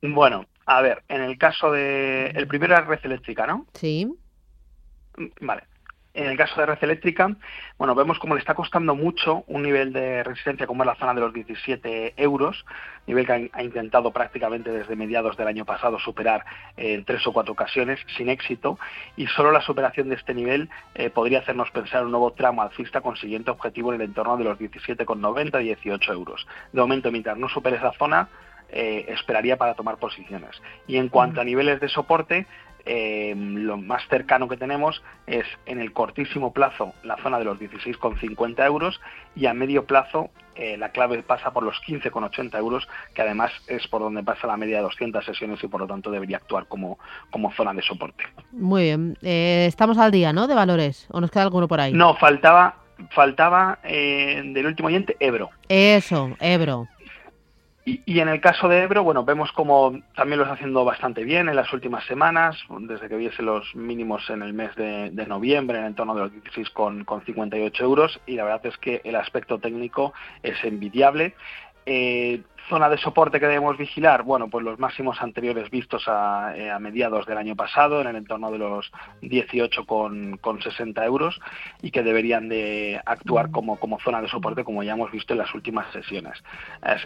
Bueno, 0.01 0.45
a 0.65 0.81
ver, 0.81 1.03
en 1.09 1.21
el 1.21 1.37
caso 1.37 1.71
de... 1.71 2.27
El 2.27 2.47
primero 2.47 2.75
es 2.75 2.85
red 2.85 2.99
eléctrica, 3.03 3.45
¿no? 3.45 3.65
Sí. 3.73 4.09
Vale. 5.41 5.63
En 6.13 6.25
el 6.25 6.37
caso 6.37 6.59
de 6.59 6.65
red 6.65 6.77
eléctrica, 6.81 7.35
bueno, 7.77 7.93
vemos 7.93 8.17
como 8.17 8.33
le 8.33 8.39
está 8.39 8.55
costando 8.55 8.95
mucho 8.95 9.43
un 9.45 9.61
nivel 9.61 9.93
de 9.93 10.23
resistencia 10.23 10.65
como 10.65 10.81
es 10.81 10.87
la 10.87 10.95
zona 10.95 11.13
de 11.13 11.21
los 11.21 11.33
17 11.33 12.15
euros, 12.17 12.65
nivel 13.05 13.27
que 13.27 13.51
ha, 13.53 13.63
intentado 13.63 14.11
prácticamente 14.11 14.71
desde 14.71 14.95
mediados 14.95 15.37
del 15.37 15.47
año 15.47 15.65
pasado 15.65 15.99
superar 15.99 16.45
en 16.77 17.05
tres 17.05 17.25
o 17.27 17.31
cuatro 17.31 17.53
ocasiones 17.53 17.99
sin 18.17 18.29
éxito 18.29 18.79
y 19.17 19.27
solo 19.27 19.51
la 19.51 19.61
superación 19.61 20.09
de 20.09 20.15
este 20.15 20.33
nivel 20.33 20.69
eh, 20.95 21.11
podría 21.11 21.39
hacernos 21.39 21.69
pensar 21.71 22.03
un 22.03 22.11
nuevo 22.11 22.33
tramo 22.33 22.63
alcista 22.63 23.01
con 23.01 23.15
siguiente 23.15 23.51
objetivo 23.51 23.93
en 23.93 24.01
el 24.01 24.07
entorno 24.07 24.35
de 24.35 24.45
los 24.45 24.57
17,90 24.57 25.59
18 25.59 26.13
euros. 26.13 26.47
De 26.71 26.81
momento, 26.81 27.11
mientras 27.11 27.37
no 27.37 27.49
supere 27.49 27.77
esa 27.77 27.91
zona, 27.93 28.29
eh, 28.71 29.05
esperaría 29.09 29.57
para 29.57 29.73
tomar 29.73 29.97
posiciones. 29.97 30.61
Y 30.87 30.97
en 30.97 31.09
cuanto 31.09 31.41
a 31.41 31.43
niveles 31.43 31.79
de 31.79 31.89
soporte, 31.89 32.45
eh, 32.91 33.35
lo 33.37 33.77
más 33.77 34.01
cercano 34.07 34.47
que 34.47 34.57
tenemos 34.57 35.03
es 35.27 35.45
en 35.67 35.79
el 35.79 35.93
cortísimo 35.93 36.53
plazo 36.53 36.95
la 37.03 37.17
zona 37.17 37.37
de 37.37 37.45
los 37.45 37.59
16,50 37.59 38.65
euros 38.65 38.99
y 39.35 39.45
a 39.45 39.53
medio 39.53 39.85
plazo 39.85 40.31
eh, 40.55 40.75
la 40.75 40.89
clave 40.89 41.21
pasa 41.21 41.51
por 41.53 41.61
los 41.61 41.75
15,80 41.83 42.57
euros, 42.57 42.87
que 43.13 43.21
además 43.21 43.51
es 43.67 43.87
por 43.87 44.01
donde 44.01 44.23
pasa 44.23 44.47
la 44.47 44.57
media 44.57 44.77
de 44.77 44.81
200 44.81 45.23
sesiones 45.23 45.63
y 45.63 45.67
por 45.67 45.81
lo 45.81 45.85
tanto 45.85 46.09
debería 46.09 46.37
actuar 46.37 46.65
como, 46.65 46.97
como 47.29 47.51
zona 47.51 47.75
de 47.75 47.83
soporte. 47.83 48.23
Muy 48.53 48.85
bien. 48.85 49.15
Eh, 49.21 49.65
estamos 49.67 49.99
al 49.99 50.09
día, 50.09 50.33
¿no? 50.33 50.47
De 50.47 50.55
valores. 50.55 51.05
¿O 51.11 51.21
nos 51.21 51.29
queda 51.29 51.43
alguno 51.43 51.67
por 51.67 51.79
ahí? 51.79 51.93
No, 51.93 52.15
faltaba 52.15 52.75
faltaba 53.11 53.79
del 53.83 54.65
último 54.65 54.87
oyente 54.87 55.15
Ebro. 55.21 55.51
Eso, 55.69 56.35
Ebro. 56.41 56.87
Y, 58.05 58.19
en 58.19 58.29
el 58.29 58.39
caso 58.39 58.67
de 58.67 58.83
Ebro, 58.83 59.03
bueno, 59.03 59.25
vemos 59.25 59.51
como 59.51 59.99
también 60.15 60.37
lo 60.37 60.43
está 60.43 60.53
haciendo 60.53 60.85
bastante 60.85 61.23
bien 61.23 61.49
en 61.49 61.55
las 61.55 61.73
últimas 61.73 62.05
semanas, 62.05 62.55
desde 62.81 63.09
que 63.09 63.15
viese 63.15 63.41
los 63.41 63.73
mínimos 63.75 64.29
en 64.29 64.43
el 64.43 64.53
mes 64.53 64.75
de, 64.75 65.09
noviembre, 65.27 65.79
en 65.79 65.85
el 65.85 65.89
entorno 65.89 66.13
de 66.13 66.21
los 66.21 66.31
16,58 66.31 67.81
euros, 67.81 68.19
y 68.27 68.35
la 68.35 68.43
verdad 68.43 68.65
es 68.67 68.77
que 68.77 69.01
el 69.03 69.15
aspecto 69.15 69.57
técnico 69.57 70.13
es 70.43 70.63
envidiable. 70.63 71.33
Eh, 71.87 72.43
Zona 72.69 72.87
de 72.87 72.99
soporte 72.99 73.39
que 73.39 73.47
debemos 73.47 73.77
vigilar, 73.77 74.21
bueno, 74.21 74.47
pues 74.47 74.63
los 74.63 74.77
máximos 74.77 75.19
anteriores 75.21 75.71
vistos 75.71 76.03
a, 76.07 76.53
eh, 76.55 76.71
mediados 76.79 77.25
del 77.25 77.39
año 77.39 77.55
pasado, 77.55 77.99
en 77.99 78.07
el 78.07 78.15
entorno 78.15 78.51
de 78.51 78.59
los 78.59 78.91
18,60 79.23 81.03
euros, 81.03 81.41
y 81.81 81.89
que 81.89 82.03
deberían 82.03 82.47
de 82.47 83.01
actuar 83.05 83.49
como, 83.49 83.77
como 83.77 83.99
zona 83.99 84.21
de 84.21 84.27
soporte, 84.27 84.63
como 84.63 84.83
ya 84.83 84.93
hemos 84.93 85.11
visto 85.11 85.33
en 85.33 85.39
las 85.39 85.53
últimas 85.55 85.91
sesiones. 85.91 86.43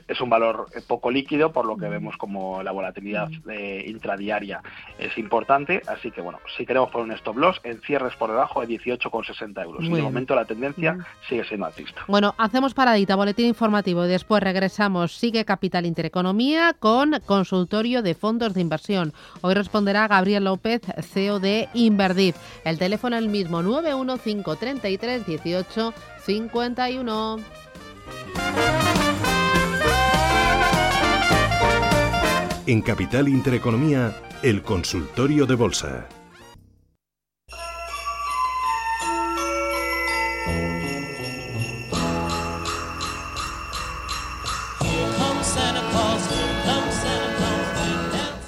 Es, 0.08 0.20
un 0.20 0.30
valor 0.30 0.68
eh, 0.76 0.82
poco 0.86 1.10
líquido, 1.10 1.54
por 1.54 1.66
lo 1.66 1.78
que 1.78 1.88
vemos 1.88 2.18
como 2.18 2.62
la 2.62 2.72
volatilidad 2.72 3.30
eh, 3.50 3.86
intradiaria 3.88 4.62
es 4.98 5.18
importante, 5.18 5.82
así 5.88 6.12
que 6.12 6.22
bueno, 6.22 6.40
si 6.58 6.66
queremos 6.66 6.90
poner 6.90 7.08
un 7.08 7.14
stop 7.14 7.38
loss, 7.38 7.62
en 7.64 7.80
cierres 7.82 8.16
por 8.16 8.30
debajo 8.30 8.62
de 8.62 8.68
18,60 8.68 9.64
euros. 9.64 9.84
de 9.84 10.02
momento 10.02 10.36
la 10.36 10.46
tendencia 10.46 10.98
sigue 11.30 11.46
siendo 11.46 11.68
alcista. 11.68 12.02
Bueno, 12.08 12.36
hacemos 12.38 12.74
paradita, 12.74 13.16
boletín 13.16 13.48
informativo, 13.48 14.06
y 14.06 14.10
después 14.10 14.44
regresamos. 14.44 15.14
Sigue 15.16 15.46
Capital 15.54 15.86
Intereconomía 15.86 16.76
con 16.80 17.22
consultorio 17.28 18.02
de 18.02 18.16
fondos 18.16 18.56
de 18.56 18.62
inversión. 18.62 19.14
Hoy 19.42 19.54
responderá 19.54 20.08
Gabriel 20.08 20.46
López, 20.46 20.82
CEO 21.00 21.40
de 21.40 21.70
Inverdif. 21.76 22.36
El 22.66 22.80
teléfono 22.80 23.16
es 23.18 23.22
el 23.22 23.30
mismo 23.30 23.62
91533 23.62 25.28
18 25.28 25.94
51. 26.26 27.38
En 32.66 32.82
Capital 32.82 33.28
Intereconomía, 33.28 34.16
el 34.42 34.64
consultorio 34.64 35.46
de 35.46 35.54
bolsa. 35.54 36.08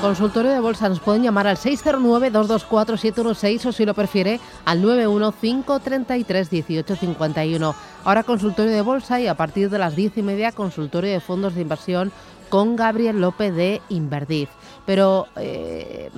Consultorio 0.00 0.52
de 0.52 0.60
bolsa, 0.60 0.88
nos 0.88 1.00
pueden 1.00 1.24
llamar 1.24 1.48
al 1.48 1.56
609-224-716 1.56 3.66
o 3.66 3.72
si 3.72 3.84
lo 3.84 3.94
prefiere 3.94 4.38
al 4.64 4.80
915331851. 4.82 7.74
Ahora 8.04 8.22
consultorio 8.22 8.70
de 8.70 8.82
bolsa 8.82 9.20
y 9.20 9.26
a 9.26 9.34
partir 9.34 9.70
de 9.70 9.78
las 9.78 9.96
10 9.96 10.18
y 10.18 10.22
media 10.22 10.52
consultorio 10.52 11.10
de 11.10 11.18
fondos 11.18 11.56
de 11.56 11.62
inversión 11.62 12.12
con 12.48 12.76
Gabriel 12.76 13.20
López 13.20 13.52
de 13.56 13.82
Inverdif. 13.88 14.50
Pero, 14.86 15.26
eh, 15.34 16.10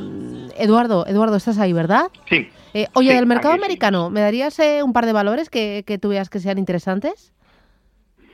Eduardo, 0.59 1.07
Eduardo, 1.07 1.37
estás 1.37 1.57
ahí, 1.59 1.73
¿verdad? 1.73 2.11
Sí. 2.29 2.51
Eh, 2.75 2.89
oye, 2.93 3.15
del 3.15 3.25
mercado 3.25 3.55
americano, 3.55 4.11
¿me 4.11 4.21
darías 4.21 4.59
eh, 4.59 4.83
un 4.83 4.93
par 4.93 5.07
de 5.07 5.15
valores 5.15 5.49
que, 5.49 5.85
que 5.87 5.97
tú 5.97 6.11
veas 6.11 6.29
que 6.29 6.39
sean 6.39 6.59
interesantes? 6.59 7.33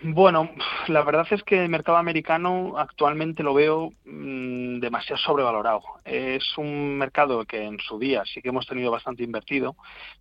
Bueno, 0.08 0.50
la 0.86 1.02
verdad 1.02 1.26
es 1.32 1.42
que 1.42 1.64
el 1.64 1.68
mercado 1.68 1.98
americano 1.98 2.74
actualmente 2.78 3.42
lo 3.42 3.54
veo 3.54 3.90
mm, 4.04 4.78
demasiado 4.78 5.20
sobrevalorado. 5.20 5.82
Es 6.04 6.56
un 6.58 6.96
mercado 6.96 7.44
que 7.44 7.64
en 7.64 7.80
su 7.80 7.98
día 7.98 8.22
sí 8.24 8.40
que 8.40 8.50
hemos 8.50 8.68
tenido 8.68 8.92
bastante 8.92 9.24
invertido, 9.24 9.74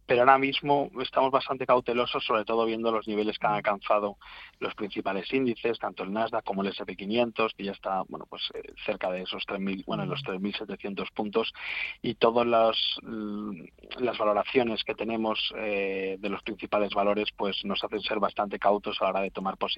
pero 0.07 0.21
ahora 0.21 0.39
mismo 0.39 0.89
estamos 1.03 1.29
bastante 1.29 1.67
cautelosos, 1.67 2.25
sobre 2.25 2.45
todo 2.45 2.65
viendo 2.65 2.91
los 2.91 3.07
niveles 3.07 3.37
que 3.37 3.45
han 3.45 3.53
alcanzado 3.53 4.17
los 4.59 4.73
principales 4.73 5.31
índices, 5.31 5.77
tanto 5.77 6.01
el 6.01 6.11
Nasdaq 6.11 6.43
como 6.43 6.63
el 6.63 6.69
S&P 6.69 6.95
500, 6.95 7.53
que 7.53 7.65
ya 7.65 7.73
está, 7.73 8.01
bueno, 8.09 8.25
pues 8.27 8.41
eh, 8.55 8.63
cerca 8.87 9.11
de 9.11 9.21
esos 9.21 9.43
3.000, 9.45 9.85
bueno, 9.85 10.07
los 10.07 10.23
3.700 10.23 11.11
puntos, 11.13 11.53
y 12.01 12.15
todas 12.15 12.47
las, 12.47 12.75
mm, 13.03 13.65
las 13.99 14.17
valoraciones 14.17 14.83
que 14.83 14.95
tenemos 14.95 15.53
eh, 15.57 16.17
de 16.19 16.29
los 16.29 16.41
principales 16.41 16.91
valores, 16.95 17.29
pues 17.37 17.63
nos 17.65 17.83
hacen 17.83 18.01
ser 18.01 18.19
bastante 18.19 18.57
cautos 18.57 18.99
a 18.99 19.03
la 19.03 19.09
hora 19.11 19.21
de 19.21 19.29
tomar 19.29 19.57
posiciones 19.57 19.74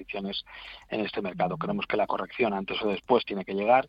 en 0.88 1.00
este 1.00 1.22
mercado. 1.22 1.56
Creemos 1.56 1.86
que 1.86 1.96
la 1.96 2.06
corrección 2.06 2.52
antes 2.54 2.80
o 2.82 2.88
después 2.88 3.24
tiene 3.24 3.44
que 3.44 3.54
llegar 3.54 3.88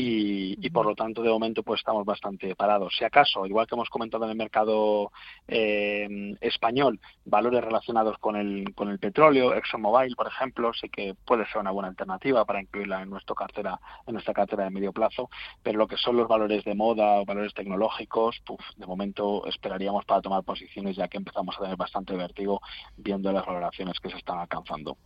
y, 0.00 0.70
por 0.70 0.86
lo 0.86 0.94
tanto 0.94 1.22
de 1.22 1.30
momento 1.30 1.62
pues 1.62 1.80
estamos 1.80 2.04
bastante 2.04 2.54
parados. 2.54 2.94
Si 2.96 3.04
acaso, 3.04 3.46
igual 3.46 3.66
que 3.66 3.74
hemos 3.74 3.88
comentado 3.88 4.24
en 4.24 4.30
el 4.30 4.36
mercado 4.36 5.10
eh, 5.48 6.36
español, 6.40 7.00
valores 7.24 7.64
relacionados 7.64 8.16
con 8.18 8.36
el, 8.36 8.74
con 8.74 8.90
el 8.90 9.00
petróleo, 9.00 9.54
ExxonMobil, 9.54 10.14
por 10.14 10.28
ejemplo, 10.28 10.72
sí 10.72 10.88
que 10.88 11.14
puede 11.26 11.46
ser 11.46 11.58
una 11.58 11.72
buena 11.72 11.88
alternativa 11.88 12.44
para 12.44 12.60
incluirla 12.60 13.02
en 13.02 13.10
nuestra 13.10 13.34
cartera, 13.34 13.80
en 14.06 14.12
nuestra 14.12 14.34
cartera 14.34 14.64
de 14.64 14.70
medio 14.70 14.92
plazo, 14.92 15.30
pero 15.62 15.78
lo 15.78 15.88
que 15.88 15.96
son 15.96 16.16
los 16.16 16.28
valores 16.28 16.64
de 16.64 16.74
moda 16.74 17.20
o 17.20 17.24
valores 17.24 17.52
tecnológicos, 17.54 18.40
de 18.76 18.86
momento 18.86 19.46
esperaríamos 19.46 20.04
para 20.04 20.20
tomar 20.20 20.44
posiciones 20.44 20.96
ya 20.96 21.08
que 21.08 21.16
empezamos 21.16 21.56
a 21.56 21.62
tener 21.62 21.76
bastante 21.76 22.14
vértigo 22.14 22.60
viendo 22.96 23.32
las 23.32 23.44
valoraciones 23.44 23.98
que 23.98 24.10
se 24.10 24.18
están 24.18 24.38
alcanzando. 24.38 24.96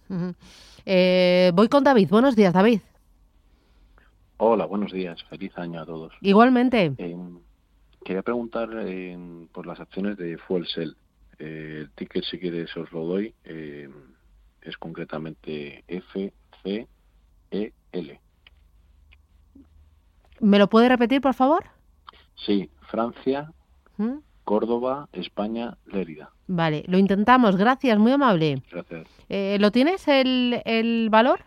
Eh, 0.84 1.50
voy 1.54 1.68
con 1.68 1.82
David. 1.82 2.08
Buenos 2.10 2.36
días, 2.36 2.52
David. 2.52 2.80
Hola, 4.44 4.66
buenos 4.66 4.90
días. 4.90 5.22
Feliz 5.30 5.56
año 5.56 5.80
a 5.80 5.86
todos. 5.86 6.12
Igualmente. 6.20 6.94
Eh, 6.98 7.16
quería 8.04 8.22
preguntar 8.22 8.68
eh, 8.76 9.46
por 9.52 9.68
las 9.68 9.78
acciones 9.78 10.16
de 10.16 10.36
Fuel 10.36 10.66
Cell. 10.66 10.94
Eh, 11.38 11.82
el 11.82 11.90
ticket, 11.92 12.24
si 12.24 12.40
quieres, 12.40 12.76
os 12.76 12.90
lo 12.90 13.06
doy. 13.06 13.32
es 13.44 14.76
concretamente 14.80 15.84
FCEL. 15.86 16.88
¿Me 20.40 20.58
lo 20.58 20.68
puede 20.68 20.88
repetir, 20.88 21.20
por 21.20 21.34
favor? 21.34 21.62
Sí, 22.34 22.68
Francia, 22.90 23.52
¿Mm? 23.96 24.16
Córdoba, 24.42 25.08
España, 25.12 25.76
Lérida. 25.86 26.32
Vale, 26.48 26.82
lo 26.88 26.98
intentamos. 26.98 27.54
Gracias, 27.54 27.96
muy 27.96 28.10
amable. 28.10 28.60
Gracias. 28.72 29.06
¿Lo 29.60 29.70
tienes 29.70 30.08
el, 30.08 30.60
el 30.64 31.10
valor? 31.10 31.44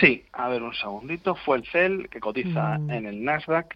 Sí, 0.00 0.24
a 0.32 0.48
ver 0.48 0.62
un 0.62 0.74
segundito. 0.74 1.34
Fue 1.34 1.58
el 1.58 1.66
CEL 1.66 2.08
que 2.08 2.20
cotiza 2.20 2.78
mm. 2.78 2.90
en 2.90 3.06
el 3.06 3.24
Nasdaq. 3.24 3.74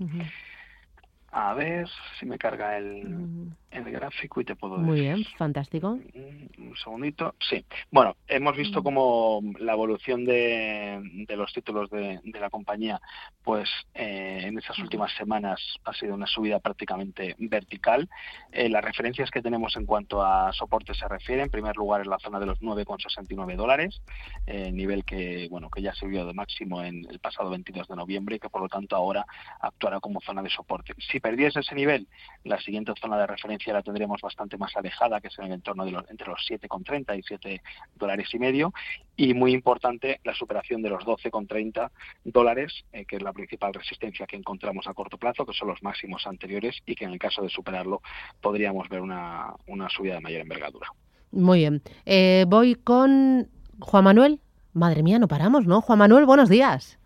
A 1.31 1.55
ver 1.55 1.87
si 2.19 2.27
me 2.27 2.39
carga 2.39 2.79
el, 2.79 3.51
el 3.71 3.91
gráfico 3.91 4.41
y 4.41 4.45
te 4.45 4.57
puedo 4.57 4.75
decir. 4.79 4.87
Muy 4.87 5.01
bien, 5.01 5.25
fantástico. 5.37 5.91
Un 5.91 6.77
segundito. 6.83 7.35
Sí. 7.39 7.65
Bueno, 7.91 8.17
hemos 8.27 8.57
visto 8.57 8.83
como 8.83 9.41
la 9.59 9.73
evolución 9.73 10.25
de, 10.25 11.01
de 11.27 11.37
los 11.37 11.53
títulos 11.53 11.91
de, 11.91 12.21
de, 12.25 12.41
la 12.41 12.51
compañía, 12.51 13.01
pues 13.45 13.69
eh, 13.95 14.41
en 14.45 14.59
esas 14.59 14.79
últimas 14.79 15.13
semanas 15.17 15.61
ha 15.85 15.93
sido 15.93 16.15
una 16.15 16.27
subida 16.27 16.61
prácticamente 16.61 17.35
vertical. 17.39 18.09
Eh, 18.53 18.69
las 18.69 18.85
referencias 18.85 19.31
que 19.31 19.43
tenemos 19.43 19.77
en 19.77 19.85
cuanto 19.85 20.23
a 20.23 20.53
soporte 20.53 20.95
se 20.95 21.07
refiere, 21.07 21.43
en 21.43 21.51
primer 21.51 21.77
lugar, 21.77 22.01
en 22.01 22.11
la 22.11 22.19
zona 22.19 22.41
de 22.41 22.47
los 22.47 22.61
9,69 22.61 23.57
dólares, 23.57 24.01
eh, 24.47 24.73
nivel 24.73 25.05
que 25.05 25.49
bueno 25.51 25.69
que 25.71 25.83
ya 25.83 25.95
se 25.95 26.07
vio 26.07 26.25
de 26.25 26.33
máximo 26.33 26.83
en 26.83 27.07
el 27.11 27.19
pasado 27.19 27.51
22 27.51 27.87
de 27.89 27.97
noviembre 27.97 28.37
y 28.37 28.39
que 28.39 28.49
por 28.49 28.63
lo 28.63 28.69
tanto 28.69 28.97
ahora 28.97 29.27
actuará 29.61 30.01
como 30.01 30.21
zona 30.21 30.43
de 30.43 30.51
soporte. 30.51 30.95
Si 30.99 31.21
perdiese 31.21 31.61
ese 31.61 31.75
nivel, 31.75 32.09
la 32.45 32.59
siguiente 32.61 32.93
zona 33.01 33.19
de 33.19 33.27
referencia 33.27 33.58
la 33.67 33.83
tendremos 33.83 34.21
bastante 34.21 34.57
más 34.57 34.77
alejada, 34.77 35.21
que 35.21 35.29
es 35.29 35.39
en 35.39 35.47
el 35.47 35.53
entorno 35.53 35.85
de 35.85 35.93
los, 35.93 36.11
entre 36.11 36.29
los 36.29 36.41
7,30 36.49 37.19
y 37.19 37.23
7 37.23 37.63
dólares 37.97 38.29
y 38.33 38.39
medio. 38.39 38.73
Y 39.17 39.35
muy 39.35 39.53
importante, 39.53 40.21
la 40.25 40.35
superación 40.35 40.83
de 40.83 40.91
los 40.91 41.05
12,30 41.05 41.91
dólares, 42.25 42.85
eh, 42.93 43.05
que 43.05 43.17
es 43.17 43.23
la 43.23 43.33
principal 43.33 43.75
resistencia 43.75 44.27
que 44.27 44.37
encontramos 44.37 44.87
a 44.87 44.95
corto 44.95 45.19
plazo, 45.19 45.45
que 45.45 45.53
son 45.53 45.69
los 45.69 45.83
máximos 45.83 46.27
anteriores 46.27 46.77
y 46.87 46.95
que 46.95 47.05
en 47.05 47.13
el 47.13 47.19
caso 47.19 47.43
de 47.43 47.49
superarlo 47.49 48.01
podríamos 48.41 48.89
ver 48.89 49.01
una, 49.01 49.55
una 49.67 49.89
subida 49.89 50.15
de 50.15 50.21
mayor 50.21 50.43
envergadura. 50.43 50.89
Muy 51.31 51.59
bien. 51.59 51.83
Eh, 52.07 52.45
voy 52.49 52.75
con 52.75 53.49
Juan 53.81 54.05
Manuel. 54.05 54.41
Madre 54.73 55.03
mía, 55.03 55.19
no 55.19 55.29
paramos, 55.29 55.67
¿no? 55.67 55.81
Juan 55.81 55.99
Manuel, 55.99 56.25
buenos 56.25 56.49
días. 56.49 56.98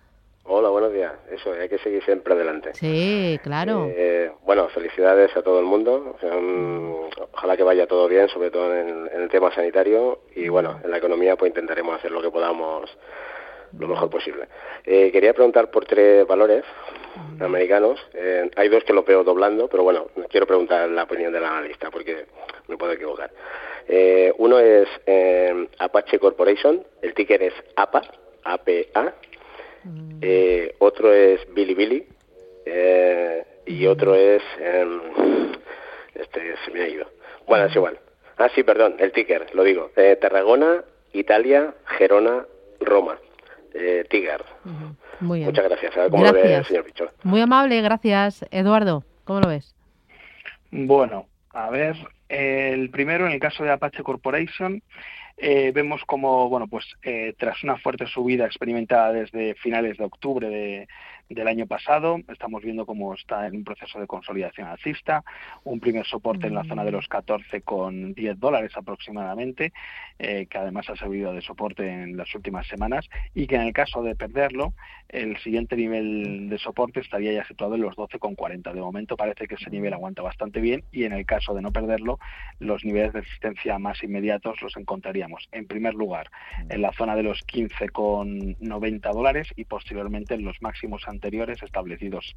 Hola, 0.44 0.70
buenos 0.70 0.92
días. 0.92 1.12
Eso, 1.30 1.52
hay 1.52 1.68
que 1.68 1.78
seguir 1.78 2.02
siempre 2.04 2.34
adelante. 2.34 2.74
Sí, 2.74 3.38
claro. 3.44 3.88
Eh, 3.94 4.32
bueno, 4.44 4.68
felicidades 4.70 5.36
a 5.36 5.42
todo 5.42 5.60
el 5.60 5.66
mundo. 5.66 6.16
ojalá 7.32 7.56
que 7.56 7.62
vaya 7.62 7.86
todo 7.86 8.08
bien, 8.08 8.28
sobre 8.28 8.50
todo 8.50 8.74
en, 8.76 9.08
el 9.14 9.28
tema 9.28 9.54
sanitario. 9.54 10.22
Y 10.34 10.48
bueno, 10.48 10.80
en 10.82 10.90
la 10.90 10.98
economía 10.98 11.36
pues 11.36 11.50
intentaremos 11.50 11.94
hacer 11.94 12.10
lo 12.10 12.20
que 12.20 12.30
podamos 12.30 12.90
lo 13.78 13.86
mejor 13.86 14.10
posible. 14.10 14.48
Eh, 14.84 15.10
quería 15.12 15.32
preguntar 15.32 15.70
por 15.70 15.84
tres 15.86 16.26
valores 16.26 16.64
americanos. 17.38 18.00
Eh, 18.12 18.50
hay 18.56 18.68
dos 18.68 18.82
que 18.82 18.92
lo 18.92 19.04
veo 19.04 19.22
doblando, 19.22 19.68
pero 19.68 19.84
bueno, 19.84 20.08
quiero 20.28 20.46
preguntar 20.46 20.88
la 20.88 21.04
opinión 21.04 21.32
del 21.32 21.44
analista 21.44 21.88
porque 21.90 22.26
me 22.66 22.76
puedo 22.76 22.92
equivocar. 22.92 23.30
uno 24.38 24.58
es 24.58 24.88
Apache 25.78 26.18
Corporation, 26.18 26.84
el 27.00 27.14
ticker 27.14 27.44
es 27.44 27.54
APA, 27.76 28.02
APA 28.42 29.14
eh, 30.20 30.74
otro 30.78 31.12
es 31.12 31.40
Billy 31.54 31.74
Billy 31.74 32.06
eh, 32.66 33.44
y 33.66 33.86
otro 33.86 34.14
es 34.14 34.42
em, 34.60 35.00
este 36.14 36.54
se 36.64 36.70
me 36.70 36.82
ha 36.82 36.88
ido. 36.88 37.06
Bueno 37.46 37.66
es 37.66 37.74
igual. 37.74 37.98
Ah 38.38 38.48
sí 38.54 38.62
perdón 38.62 38.96
el 38.98 39.12
ticker 39.12 39.54
lo 39.54 39.64
digo. 39.64 39.90
Eh, 39.96 40.16
Tarragona 40.20 40.84
Italia 41.12 41.74
Gerona 41.98 42.46
Roma. 42.80 43.18
Eh, 43.74 44.04
Tiger. 44.10 44.44
Muy 45.20 45.38
bien. 45.38 45.48
muchas 45.48 45.64
gracias 45.64 45.96
a 45.96 46.02
ver 46.02 46.10
cómo 46.10 46.24
lo 46.24 46.32
ve 46.32 46.56
el 46.56 46.64
señor 46.66 46.84
Pichón 46.84 47.08
muy 47.22 47.40
amable 47.40 47.80
gracias. 47.80 48.44
Eduardo 48.50 49.04
cómo 49.24 49.40
lo 49.40 49.48
ves 49.48 49.74
bueno 50.70 51.26
a 51.50 51.70
ver 51.70 51.96
el 52.28 52.90
primero 52.90 53.26
en 53.26 53.32
el 53.32 53.40
caso 53.40 53.62
de 53.64 53.70
Apache 53.70 54.02
Corporation 54.02 54.82
eh, 55.36 55.72
vemos 55.74 56.04
como, 56.04 56.48
bueno, 56.48 56.66
pues 56.66 56.84
eh, 57.02 57.34
tras 57.38 57.62
una 57.62 57.76
fuerte 57.78 58.06
subida 58.06 58.46
experimentada 58.46 59.12
desde 59.12 59.54
finales 59.54 59.98
de 59.98 60.04
octubre 60.04 60.48
de, 60.48 60.88
del 61.34 61.48
año 61.48 61.66
pasado. 61.66 62.18
Estamos 62.28 62.62
viendo 62.62 62.86
cómo 62.86 63.14
está 63.14 63.46
en 63.46 63.56
un 63.56 63.64
proceso 63.64 64.00
de 64.00 64.06
consolidación 64.06 64.68
alcista, 64.68 65.24
un 65.64 65.80
primer 65.80 66.06
soporte 66.06 66.46
en 66.46 66.54
la 66.54 66.64
zona 66.64 66.84
de 66.84 66.92
los 66.92 67.08
14 67.08 67.62
con 67.62 68.14
10 68.14 68.38
dólares 68.38 68.72
aproximadamente, 68.76 69.72
eh, 70.18 70.46
que 70.46 70.58
además 70.58 70.88
ha 70.90 70.96
servido 70.96 71.32
de 71.32 71.42
soporte 71.42 71.88
en 71.88 72.16
las 72.16 72.34
últimas 72.34 72.66
semanas 72.66 73.08
y 73.34 73.46
que 73.46 73.56
en 73.56 73.62
el 73.62 73.72
caso 73.72 74.02
de 74.02 74.14
perderlo, 74.14 74.74
el 75.08 75.36
siguiente 75.38 75.76
nivel 75.76 76.48
de 76.48 76.58
soporte 76.58 77.00
estaría 77.00 77.32
ya 77.32 77.44
situado 77.44 77.74
en 77.74 77.82
los 77.82 77.96
12,40. 77.96 78.72
De 78.72 78.80
momento 78.80 79.16
parece 79.16 79.46
que 79.46 79.56
ese 79.56 79.70
nivel 79.70 79.92
aguanta 79.92 80.22
bastante 80.22 80.60
bien 80.60 80.84
y 80.92 81.04
en 81.04 81.12
el 81.12 81.26
caso 81.26 81.54
de 81.54 81.62
no 81.62 81.72
perderlo, 81.72 82.18
los 82.58 82.84
niveles 82.84 83.12
de 83.12 83.20
resistencia 83.20 83.78
más 83.78 84.02
inmediatos 84.02 84.60
los 84.62 84.76
en 85.52 85.66
primer 85.66 85.94
lugar 85.94 86.30
en 86.68 86.82
la 86.82 86.92
zona 86.92 87.16
de 87.16 87.22
los 87.22 87.46
15,90 87.46 89.12
dólares 89.12 89.48
y 89.56 89.64
posteriormente 89.64 90.34
en 90.34 90.44
los 90.44 90.60
máximos 90.60 91.02
anteriores 91.06 91.62
establecidos 91.62 92.36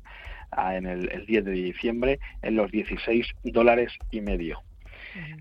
ah, 0.52 0.76
en 0.76 0.86
el, 0.86 1.26
10 1.26 1.46
de 1.46 1.52
diciembre 1.52 2.20
en 2.42 2.56
los 2.56 2.72
16 2.72 3.28
dólares 3.44 3.92
y 4.12 4.22
medio. 4.22 4.62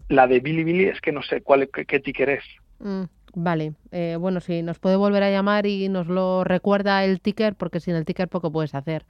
La 0.08 0.26
de 0.26 0.40
Billy 0.40 0.84
es 0.84 1.00
que 1.00 1.12
no 1.12 1.22
sé 1.22 1.40
cuál 1.40 1.68
qué, 1.68 2.00
ticker 2.00 2.30
es. 2.30 2.44
Mm, 2.78 3.04
vale, 3.34 3.72
eh, 3.90 4.16
bueno, 4.18 4.40
si 4.40 4.62
nos 4.62 4.78
puede 4.78 4.96
volver 4.96 5.22
a 5.24 5.30
llamar 5.30 5.66
y 5.66 5.88
nos 5.88 6.06
lo 6.06 6.44
recuerda 6.44 7.04
el 7.04 7.20
ticker, 7.20 7.54
porque 7.56 7.80
sin 7.80 7.96
el 7.96 8.04
ticker 8.04 8.28
poco 8.28 8.52
puedes 8.52 8.74
hacer. 8.74 9.04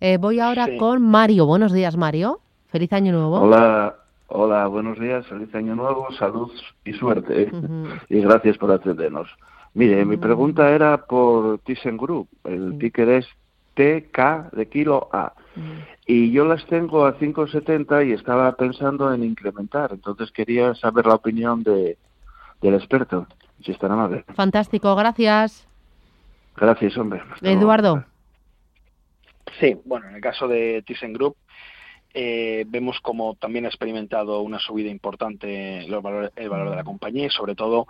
Eh, 0.00 0.18
voy 0.18 0.40
ahora 0.40 0.68
con 0.78 1.02
Mario. 1.02 1.46
Buenos 1.46 1.72
días, 1.72 1.96
Mario. 1.96 2.40
Feliz 2.66 2.92
año 2.92 3.12
nuevo. 3.12 3.40
Hola, 3.40 3.96
hola, 4.28 4.66
buenos 4.66 4.98
días, 4.98 5.26
feliz 5.26 5.54
año 5.54 5.74
nuevo, 5.74 6.08
salud 6.18 6.52
y 6.84 6.92
suerte. 6.92 7.50
y 8.08 8.20
gracias 8.20 8.58
por 8.58 8.70
atendernos. 8.70 9.28
Mire, 9.74 10.04
mi 10.04 10.16
pregunta 10.16 10.70
era 10.70 11.04
por 11.04 11.58
ThyssenKrupp. 11.58 12.28
El 12.44 12.78
ticker 12.78 13.08
es 13.10 13.26
TK 13.74 14.52
de 14.52 14.68
kilo 14.70 15.08
A. 15.12 15.34
Mm. 15.54 15.60
Y 16.06 16.32
yo 16.32 16.46
las 16.46 16.64
tengo 16.66 17.04
a 17.04 17.18
5,70 17.18 18.08
y 18.08 18.12
estaba 18.12 18.52
pensando 18.56 19.12
en 19.12 19.22
incrementar. 19.22 19.92
Entonces 19.92 20.30
quería 20.30 20.74
saber 20.74 21.06
la 21.06 21.16
opinión 21.16 21.62
de, 21.62 21.98
del 22.62 22.74
experto, 22.74 23.26
si 23.62 23.72
está 23.72 23.86
amable. 23.86 24.24
Fantástico, 24.34 24.94
gracias. 24.96 25.68
Gracias, 26.56 26.96
hombre. 26.96 27.22
Eduardo. 27.42 28.04
Sí, 29.60 29.76
bueno, 29.84 30.08
en 30.08 30.16
el 30.16 30.20
caso 30.20 30.48
de 30.48 30.82
ThyssenKrupp, 30.86 31.36
eh, 32.18 32.64
vemos 32.66 32.98
como 33.00 33.34
también 33.34 33.66
ha 33.66 33.68
experimentado 33.68 34.40
una 34.40 34.58
subida 34.58 34.88
importante 34.88 35.84
el 35.84 36.00
valor, 36.00 36.32
el 36.34 36.48
valor 36.48 36.70
de 36.70 36.76
la 36.76 36.82
compañía 36.82 37.26
y 37.26 37.30
sobre 37.30 37.54
todo 37.54 37.86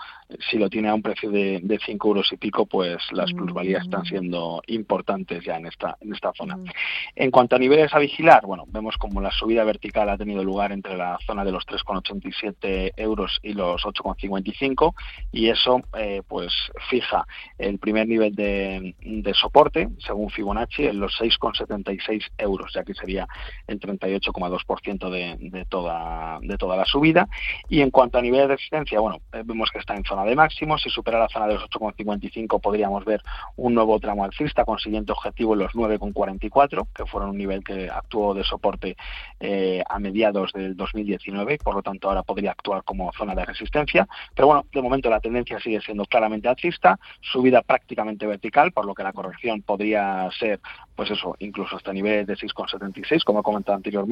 si 0.50 0.58
lo 0.58 0.68
tiene 0.68 0.88
a 0.88 0.94
un 0.94 1.02
precio 1.02 1.30
de, 1.30 1.60
de 1.62 1.78
5 1.78 2.08
euros 2.08 2.32
y 2.32 2.36
pico, 2.36 2.66
pues 2.66 2.98
las 3.12 3.32
plusvalías 3.32 3.84
están 3.84 4.04
siendo 4.04 4.64
importantes 4.66 5.44
ya 5.44 5.58
en 5.58 5.66
esta, 5.66 5.96
en 6.00 6.12
esta 6.12 6.32
zona. 6.32 6.58
En 7.14 7.30
cuanto 7.30 7.54
a 7.54 7.60
niveles 7.60 7.94
a 7.94 8.00
vigilar, 8.00 8.44
bueno, 8.46 8.64
vemos 8.66 8.96
como 8.96 9.20
la 9.20 9.30
subida 9.30 9.62
vertical 9.62 10.08
ha 10.08 10.18
tenido 10.18 10.42
lugar 10.42 10.72
entre 10.72 10.96
la 10.96 11.16
zona 11.24 11.44
de 11.44 11.52
los 11.52 11.64
3,87 11.64 12.94
euros 12.96 13.38
y 13.44 13.52
los 13.52 13.80
8,55 13.82 14.92
y 15.30 15.50
eso 15.50 15.82
eh, 15.96 16.22
pues 16.26 16.52
fija 16.90 17.24
el 17.58 17.78
primer 17.78 18.08
nivel 18.08 18.34
de, 18.34 18.96
de 19.00 19.34
soporte, 19.34 19.88
según 20.04 20.30
Fibonacci, 20.30 20.86
en 20.86 20.98
los 20.98 21.12
6,76 21.20 22.24
euros, 22.38 22.72
ya 22.74 22.82
que 22.82 22.94
sería 22.94 23.28
el 23.68 23.78
38 23.78 24.15
8,2% 24.20 25.10
de, 25.10 25.36
de, 25.38 25.64
toda, 25.64 26.38
de 26.42 26.56
toda 26.56 26.76
la 26.76 26.84
subida. 26.84 27.28
Y 27.68 27.80
en 27.80 27.90
cuanto 27.90 28.18
a 28.18 28.22
nivel 28.22 28.40
de 28.40 28.48
resistencia, 28.48 29.00
bueno, 29.00 29.18
eh, 29.32 29.42
vemos 29.44 29.70
que 29.70 29.78
está 29.78 29.94
en 29.94 30.04
zona 30.04 30.24
de 30.24 30.34
máximo. 30.34 30.78
Si 30.78 30.90
supera 30.90 31.18
la 31.18 31.28
zona 31.28 31.46
de 31.46 31.54
los 31.54 31.64
8,55 31.64 32.60
podríamos 32.60 33.04
ver 33.04 33.22
un 33.56 33.74
nuevo 33.74 33.98
tramo 34.00 34.24
alcista 34.24 34.64
con 34.64 34.78
siguiente 34.78 35.12
objetivo 35.12 35.54
en 35.54 35.60
los 35.60 35.72
9,44, 35.72 36.88
que 36.94 37.06
fueron 37.06 37.30
un 37.30 37.38
nivel 37.38 37.62
que 37.62 37.88
actuó 37.90 38.34
de 38.34 38.44
soporte 38.44 38.96
eh, 39.40 39.82
a 39.88 39.98
mediados 39.98 40.52
del 40.52 40.76
2019 40.76 41.26
por 41.62 41.74
lo 41.74 41.82
tanto 41.82 42.08
ahora 42.08 42.22
podría 42.22 42.52
actuar 42.52 42.82
como 42.84 43.12
zona 43.12 43.34
de 43.34 43.44
resistencia. 43.44 44.08
Pero 44.34 44.48
bueno, 44.48 44.66
de 44.72 44.82
momento 44.82 45.10
la 45.10 45.20
tendencia 45.20 45.60
sigue 45.60 45.80
siendo 45.80 46.04
claramente 46.04 46.48
alcista, 46.48 46.98
subida 47.20 47.62
prácticamente 47.62 48.26
vertical, 48.26 48.72
por 48.72 48.86
lo 48.86 48.94
que 48.94 49.02
la 49.02 49.12
corrección 49.12 49.62
podría 49.62 50.28
ser, 50.38 50.60
pues 50.94 51.10
eso, 51.10 51.36
incluso 51.38 51.76
hasta 51.76 51.92
niveles 51.92 52.26
de 52.26 52.36
6,76, 52.36 53.24
como 53.24 53.40
he 53.40 53.42
comentado 53.42 53.76
anteriormente 53.76 54.05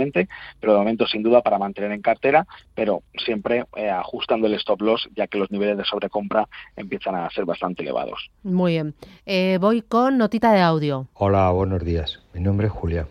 pero 0.60 0.72
de 0.72 0.78
momento 0.78 1.06
sin 1.06 1.22
duda 1.22 1.42
para 1.42 1.58
mantener 1.58 1.92
en 1.92 2.02
cartera, 2.02 2.46
pero 2.74 3.02
siempre 3.24 3.64
eh, 3.76 3.90
ajustando 3.90 4.46
el 4.46 4.54
stop 4.54 4.82
loss, 4.82 5.08
ya 5.14 5.26
que 5.26 5.38
los 5.38 5.50
niveles 5.50 5.76
de 5.76 5.84
sobrecompra 5.84 6.48
empiezan 6.76 7.14
a 7.14 7.30
ser 7.30 7.44
bastante 7.44 7.82
elevados. 7.82 8.30
Muy 8.42 8.72
bien. 8.72 8.94
Eh, 9.26 9.58
voy 9.60 9.82
con 9.82 10.18
notita 10.18 10.52
de 10.52 10.60
audio. 10.60 11.06
Hola, 11.14 11.50
buenos 11.50 11.84
días. 11.84 12.20
Mi 12.32 12.40
nombre 12.40 12.66
es 12.66 12.72
Julia. 12.72 13.06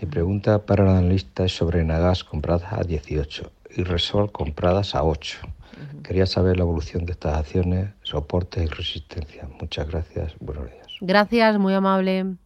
Mi 0.00 0.06
pregunta 0.06 0.64
para 0.64 0.84
el 0.84 0.90
analista 0.90 1.44
es 1.44 1.56
sobre 1.56 1.84
Nagas 1.84 2.22
compradas 2.22 2.72
a 2.72 2.84
18 2.84 3.50
y 3.76 3.82
Resol 3.82 4.30
compradas 4.30 4.94
a 4.94 5.02
8. 5.02 5.38
Quería 6.02 6.26
saber 6.26 6.56
la 6.56 6.62
evolución 6.62 7.04
de 7.04 7.12
estas 7.12 7.36
acciones, 7.36 7.90
soporte 8.02 8.62
y 8.62 8.66
resistencia. 8.66 9.48
Muchas 9.60 9.88
gracias. 9.88 10.34
Buenos 10.40 10.70
días. 10.70 10.86
Gracias, 11.00 11.58
muy 11.58 11.74
amable. 11.74 12.36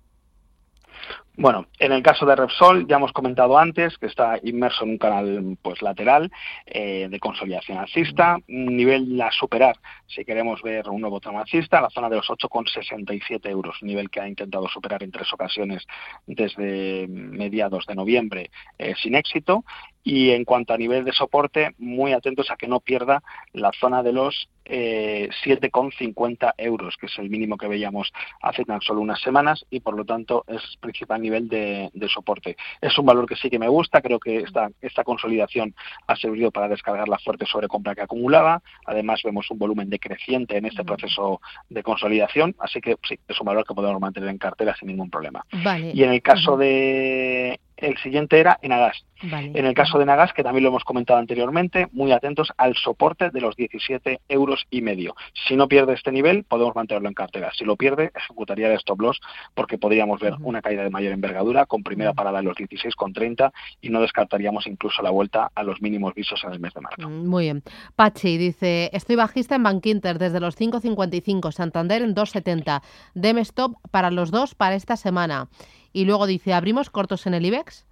Bueno, 1.35 1.67
en 1.79 1.93
el 1.93 2.03
caso 2.03 2.27
de 2.27 2.37
Repsol 2.37 2.87
ya 2.87 2.97
hemos 2.97 3.13
comentado 3.13 3.57
antes 3.57 3.97
que 3.97 4.07
está 4.07 4.39
inmerso 4.43 4.85
en 4.85 4.91
un 4.91 4.99
canal 4.99 5.57
pues 5.63 5.81
lateral 5.81 6.31
eh, 6.67 7.09
de 7.11 7.19
consolidación 7.19 7.79
alcista, 7.79 8.37
un 8.49 8.77
nivel 8.77 9.19
a 9.19 9.33
superar 9.33 9.77
si 10.07 10.27
queremos 10.27 10.61
ver 10.61 10.91
un 10.91 11.01
nuevo 11.01 11.21
tramo 11.21 11.41
alcista, 11.41 11.81
la 11.81 11.89
zona 11.89 12.11
de 12.11 12.17
los 12.17 12.29
8,67 12.29 13.49
euros, 13.49 13.77
nivel 13.81 14.11
que 14.11 14.21
ha 14.21 14.29
intentado 14.29 14.69
superar 14.69 15.03
en 15.03 15.11
tres 15.11 15.33
ocasiones 15.33 15.87
desde 16.27 17.07
mediados 17.09 17.87
de 17.87 17.95
noviembre 17.95 18.51
eh, 18.79 18.95
sin 19.03 19.15
éxito. 19.15 19.65
Y 20.05 20.31
en 20.31 20.45
cuanto 20.45 20.75
a 20.75 20.79
nivel 20.79 21.05
de 21.05 21.13
soporte, 21.13 21.75
muy 21.79 22.13
atentos 22.13 22.51
a 22.51 22.57
que 22.57 22.69
no 22.69 22.81
pierda 22.81 23.23
la 23.53 23.71
zona 23.79 24.03
de 24.03 24.13
los 24.13 24.49
eh, 24.65 25.29
7,50 25.45 26.55
euros, 26.59 26.97
que 26.97 27.07
es 27.07 27.19
el 27.19 27.29
mínimo 27.29 27.57
que 27.57 27.69
veíamos 27.69 28.13
hace 28.41 28.65
tan 28.65 28.81
solo 28.81 29.01
unas 29.01 29.21
semanas 29.21 29.65
y 29.71 29.81
por 29.81 29.97
lo 29.97 30.05
tanto 30.05 30.45
es 30.47 30.77
principal 30.81 31.21
nivel 31.21 31.49
de, 31.49 31.91
soporte. 32.09 32.57
Es 32.81 32.97
un 32.99 33.07
valor 33.07 33.27
que 33.27 33.37
sí 33.37 33.51
que 33.51 33.59
me 33.59 33.69
gusta, 33.69 34.03
creo 34.03 34.21
que 34.21 34.39
esta, 34.39 34.71
esta 34.81 35.05
consolidación 35.05 35.75
ha 36.07 36.17
servido 36.17 36.51
para 36.51 36.69
descargar 36.69 37.09
la 37.09 37.19
fuerte 37.19 37.47
sobrecompra 37.47 37.95
que 37.95 38.03
acumulaba, 38.03 38.63
además 38.87 39.21
vemos 39.25 39.51
un 39.51 39.59
volumen 39.59 39.89
decreciente 39.89 40.57
en 40.57 40.67
este 40.67 40.85
proceso 40.85 41.41
de 41.69 41.83
consolidación, 41.83 42.55
así 42.59 42.81
que 42.81 42.97
sí, 43.03 43.19
es 43.27 43.41
un 43.41 43.47
valor 43.47 43.65
que 43.67 43.75
podemos 43.75 44.01
mantener 44.01 44.29
en 44.29 44.39
cartera 44.39 44.77
sin 44.79 44.89
ningún 44.89 45.11
problema. 45.11 45.45
Y 45.93 46.03
en 46.03 46.11
el 46.11 46.23
caso 46.23 46.57
de 46.57 47.59
el 47.83 47.99
siguiente 47.99 48.39
era 48.41 48.59
Enagas. 48.63 49.05
En 49.23 49.67
el 49.67 49.75
caso 49.75 49.99
de 49.99 50.05
Nagas, 50.05 50.33
que 50.33 50.43
también 50.43 50.65
lo 50.65 50.71
hemos 50.71 50.85
comentado 50.85 51.19
anteriormente, 51.21 51.87
muy 51.93 52.11
atentos 52.11 52.53
al 52.57 52.75
soporte 52.75 53.31
de 53.31 53.41
los 53.41 53.55
17 53.55 54.21
euros 54.29 54.67
y 54.71 54.83
medio. 54.83 55.15
Si 55.47 55.55
no 55.55 55.69
pierde 55.69 55.95
este 55.95 56.11
nivel, 56.11 56.45
podemos 56.45 56.75
mantenerlo 56.75 57.09
en 57.09 57.15
cartera. 57.15 57.53
Si 57.57 57.65
lo 57.65 57.77
pierde, 57.77 58.11
ejecutaría 58.15 58.67
el 58.67 58.75
stop 58.75 59.01
loss 59.01 59.21
porque 59.55 59.79
podríamos 59.79 60.21
ver 60.21 60.35
una 60.41 60.61
caída 60.61 60.83
de 60.83 60.91
mayor 60.91 61.13
envergadura 61.13 61.67
con 61.67 61.85
primera 61.85 62.15
parada 62.15 62.41
en 62.41 62.47
los 62.47 62.57
16,30 62.57 63.53
y 63.81 63.91
no 63.91 64.01
descartaríamos 64.01 64.67
incluso 64.67 65.03
la 65.03 65.11
vuelta 65.11 65.51
a 65.55 65.63
los 65.63 65.81
mínimos 65.81 66.15
visos 66.15 66.43
en 66.45 66.53
el 66.53 66.61
mes 66.61 66.75
de 66.75 66.81
marzo. 66.81 67.09
Mm, 67.09 67.27
muy 67.27 67.45
bien. 67.45 67.63
Pachi 67.95 68.39
dice, 68.39 68.91
estoy 68.93 69.17
bajista 69.17 69.55
en 69.55 69.63
Bankinter 69.63 70.19
desde 70.19 70.41
los 70.41 70.59
5,55, 70.59 71.53
Santander 71.53 72.03
en 72.03 72.15
2,70. 72.15 72.83
Deme 73.15 73.43
stop 73.43 73.77
para 73.91 74.11
los 74.11 74.31
dos 74.31 74.55
para 74.55 74.75
esta 74.75 74.97
semana. 74.97 75.49
Y 75.93 76.05
luego 76.05 76.27
dice, 76.27 76.55
¿abrimos 76.55 76.91
cortos 76.91 77.27
en 77.27 77.35
el 77.35 77.47
IBEX? 77.47 77.87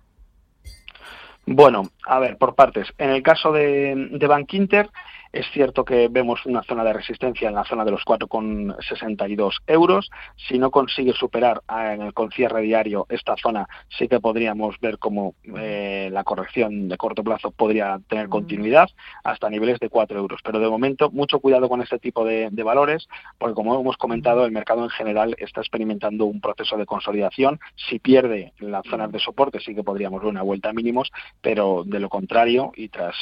Bueno, 1.47 1.91
a 2.07 2.19
ver, 2.19 2.37
por 2.37 2.55
partes. 2.55 2.93
En 2.99 3.11
el 3.11 3.23
caso 3.23 3.53
de, 3.53 4.09
de 4.13 4.27
Bank 4.27 4.53
Inter, 4.55 4.91
es 5.33 5.47
cierto 5.53 5.85
que 5.85 6.09
vemos 6.09 6.45
una 6.47 6.63
zona 6.63 6.85
de 6.85 6.93
resistencia 6.93 7.49
en 7.49 7.55
la 7.55 7.65
zona 7.65 7.85
de 7.85 7.93
los 7.93 8.05
4,62 8.05 9.61
euros. 9.67 10.11
Si 10.37 10.59
no 10.59 10.71
consigue 10.71 11.13
superar 11.13 11.63
ah, 11.69 11.95
en 11.95 12.03
el 12.03 12.15
concierre 12.15 12.63
diario 12.63 13.07
esta 13.09 13.37
zona, 13.37 13.69
sí 13.89 14.09
que 14.09 14.21
podríamos 14.21 14.79
ver 14.81 14.99
como 14.99 15.35
eh, 15.57 16.09
la 16.13 16.25
corrección 16.25 16.89
de 16.89 16.97
corto 16.97 17.23
plazo 17.23 17.51
podría 17.51 18.01
tener 18.09 18.29
continuidad 18.29 18.89
hasta 19.23 19.51
niveles 19.51 19.79
de 19.79 19.89
4 19.89 20.19
euros. 20.19 20.41
Pero 20.43 20.59
de 20.59 20.69
momento, 20.69 21.11
mucho 21.11 21.41
cuidado 21.41 21.69
con 21.69 21.81
este 21.81 21.99
tipo 21.99 22.25
de, 22.25 22.51
valores, 22.61 23.09
porque 23.39 23.55
como 23.55 23.81
hemos 23.81 23.97
comentado, 23.97 24.45
el 24.45 24.53
mercado 24.53 24.85
en 24.85 24.91
general 24.91 25.35
está 25.39 25.63
experimentando 25.63 26.27
un 26.27 26.41
proceso 26.41 26.77
de 26.77 26.85
consolidación. 26.85 27.59
Si 27.89 27.99
pierde 27.99 28.53
las 28.59 28.85
zonas 28.87 29.11
de 29.11 29.19
soporte, 29.19 29.61
sí 29.61 29.75
que 29.75 29.83
podríamos 29.83 30.21
ver 30.21 30.29
una 30.29 30.43
vuelta 30.43 30.69
a 30.69 30.73
mínimos, 30.75 31.11
pero 31.41 31.85
de 31.87 32.01
lo 32.01 32.11
contrario, 32.11 32.71
y 32.77 32.89
tras 32.91 33.17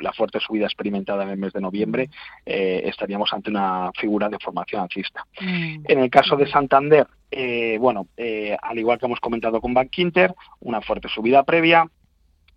la 0.00 0.12
fuerte 0.12 0.40
subida 0.40 0.66
experimentada 0.66 1.22
en 1.22 1.30
el 1.30 1.38
mes 1.38 1.51
de 1.52 1.60
noviembre, 1.60 2.10
eh, 2.46 2.82
estaríamos 2.84 3.32
ante 3.32 3.50
una 3.50 3.90
figura 3.98 4.28
de 4.28 4.38
formación 4.38 4.82
alcista. 4.82 5.26
Mm. 5.40 5.84
En 5.86 5.98
el 5.98 6.10
caso 6.10 6.36
de 6.36 6.46
Santander, 6.46 7.06
eh, 7.30 7.78
bueno, 7.78 8.08
eh, 8.16 8.56
al 8.60 8.78
igual 8.78 8.98
que 8.98 9.06
hemos 9.06 9.20
comentado 9.20 9.60
con 9.60 9.74
Bank 9.74 9.96
Inter, 9.98 10.34
una 10.60 10.80
fuerte 10.80 11.08
subida 11.08 11.42
previa, 11.44 11.86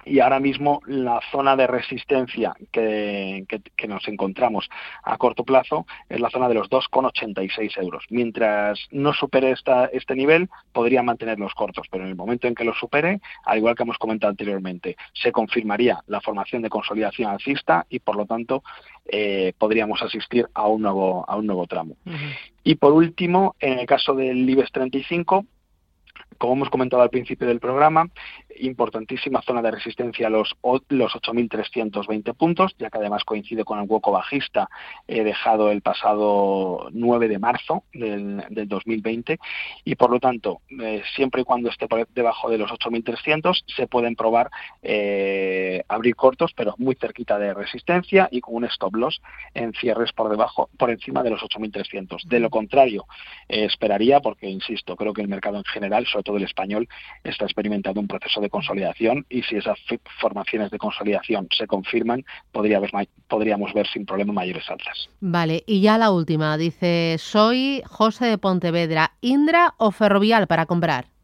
y 0.05 0.19
ahora 0.19 0.39
mismo 0.39 0.81
la 0.85 1.19
zona 1.31 1.55
de 1.55 1.67
resistencia 1.67 2.55
que, 2.71 3.45
nos 3.87 4.07
encontramos 4.07 4.67
a 5.03 5.17
corto 5.17 5.43
plazo 5.43 5.85
es 6.09 6.19
la 6.19 6.29
zona 6.29 6.47
de 6.47 6.55
los 6.55 6.69
2,86 6.69 7.81
euros. 7.81 8.03
Mientras 8.09 8.79
no 8.91 9.13
supere 9.13 9.51
esta, 9.51 9.85
este 9.85 10.15
nivel, 10.15 10.49
podría 10.73 11.03
mantener 11.03 11.39
los 11.39 11.53
cortos, 11.53 11.87
pero 11.91 12.03
en 12.03 12.09
el 12.09 12.15
momento 12.15 12.47
en 12.47 12.55
que 12.55 12.63
lo 12.63 12.73
supere, 12.73 13.19
al 13.45 13.59
igual 13.59 13.75
que 13.75 13.83
hemos 13.83 13.97
comentado 13.97 14.31
anteriormente, 14.31 14.95
se 15.13 15.31
confirmaría 15.31 15.99
la 16.07 16.21
formación 16.21 16.61
de 16.61 16.69
consolidación 16.69 17.29
alcista 17.29 17.85
y, 17.89 17.99
por 17.99 18.15
lo 18.15 18.25
tanto, 18.25 18.63
eh, 19.05 19.53
podríamos 19.57 20.01
asistir 20.01 20.47
a 20.53 20.67
un 20.67 20.81
nuevo, 20.81 21.25
a 21.27 21.35
un 21.35 21.45
nuevo 21.45 21.67
tramo. 21.67 21.95
Y 22.63 22.75
por 22.75 22.93
último, 22.93 23.55
en 23.59 23.79
el 23.79 23.85
caso 23.85 24.15
del 24.15 24.49
IBEX 24.49 24.71
35, 24.71 25.45
como 26.37 26.53
hemos 26.53 26.69
comentado 26.69 27.01
al 27.01 27.09
principio 27.09 27.47
del 27.47 27.59
programa, 27.59 28.09
importantísima 28.59 29.41
zona 29.41 29.61
de 29.61 29.71
resistencia 29.71 30.29
los, 30.29 30.55
los 30.89 31.13
8.320 31.13 32.35
puntos, 32.35 32.75
ya 32.77 32.89
que 32.89 32.97
además 32.97 33.23
coincide 33.23 33.63
con 33.63 33.79
el 33.79 33.85
hueco 33.87 34.11
bajista 34.11 34.69
eh, 35.07 35.23
dejado 35.23 35.71
el 35.71 35.81
pasado 35.81 36.89
9 36.91 37.27
de 37.27 37.39
marzo 37.39 37.83
del, 37.93 38.43
2020 38.49 39.39
y 39.83 39.95
por 39.95 40.11
lo 40.11 40.19
tanto, 40.19 40.61
eh, 40.81 41.03
siempre 41.15 41.41
y 41.41 41.43
cuando 41.43 41.69
esté 41.69 41.87
por 41.87 42.07
debajo 42.09 42.49
de 42.49 42.57
los 42.57 42.71
8.300 42.71 43.63
se 43.75 43.87
pueden 43.87 44.15
probar 44.15 44.49
eh, 44.81 45.83
abrir 45.87 46.15
cortos, 46.15 46.51
pero 46.55 46.75
muy 46.77 46.95
cerquita 46.95 47.37
de 47.37 47.53
resistencia 47.53 48.27
y 48.31 48.41
con 48.41 48.55
un 48.55 48.65
stop 48.65 48.95
loss 48.95 49.21
en 49.53 49.73
cierres 49.73 50.11
por 50.13 50.29
debajo, 50.29 50.69
por 50.77 50.89
encima 50.89 51.23
de 51.23 51.31
los 51.31 51.41
8.300. 51.41 52.23
De 52.25 52.39
lo 52.39 52.49
contrario, 52.49 53.05
esperaría, 53.47 54.19
porque 54.19 54.49
insisto, 54.49 54.95
creo 54.95 55.13
que 55.13 55.21
el 55.21 55.27
mercado 55.27 55.57
en 55.57 55.63
general, 55.65 56.05
sobre 56.05 56.23
todo 56.23 56.37
el 56.37 56.43
español, 56.43 56.87
está 57.23 57.45
experimentando 57.45 57.99
un 57.99 58.07
proceso 58.07 58.41
de 58.41 58.44
consolidación 58.49 59.25
y 59.29 59.43
si 59.43 59.55
esas 59.55 59.77
formaciones 60.19 60.71
de 60.71 60.77
consolidación 60.77 61.47
se 61.55 61.67
confirman, 61.67 62.23
podría 62.51 62.81
podríamos 63.27 63.73
ver 63.73 63.87
sin 63.87 64.05
problema 64.05 64.33
mayores 64.33 64.69
alzas. 64.69 65.09
Vale, 65.19 65.63
y 65.65 65.81
ya 65.81 65.97
la 65.97 66.11
última, 66.11 66.57
dice, 66.57 67.15
soy 67.19 67.81
José 67.85 68.25
de 68.25 68.37
Pontevedra, 68.37 69.13
¿Indra 69.21 69.73
o 69.77 69.91
Ferrovial 69.91 70.47
para 70.47 70.65
comprar? 70.65 71.14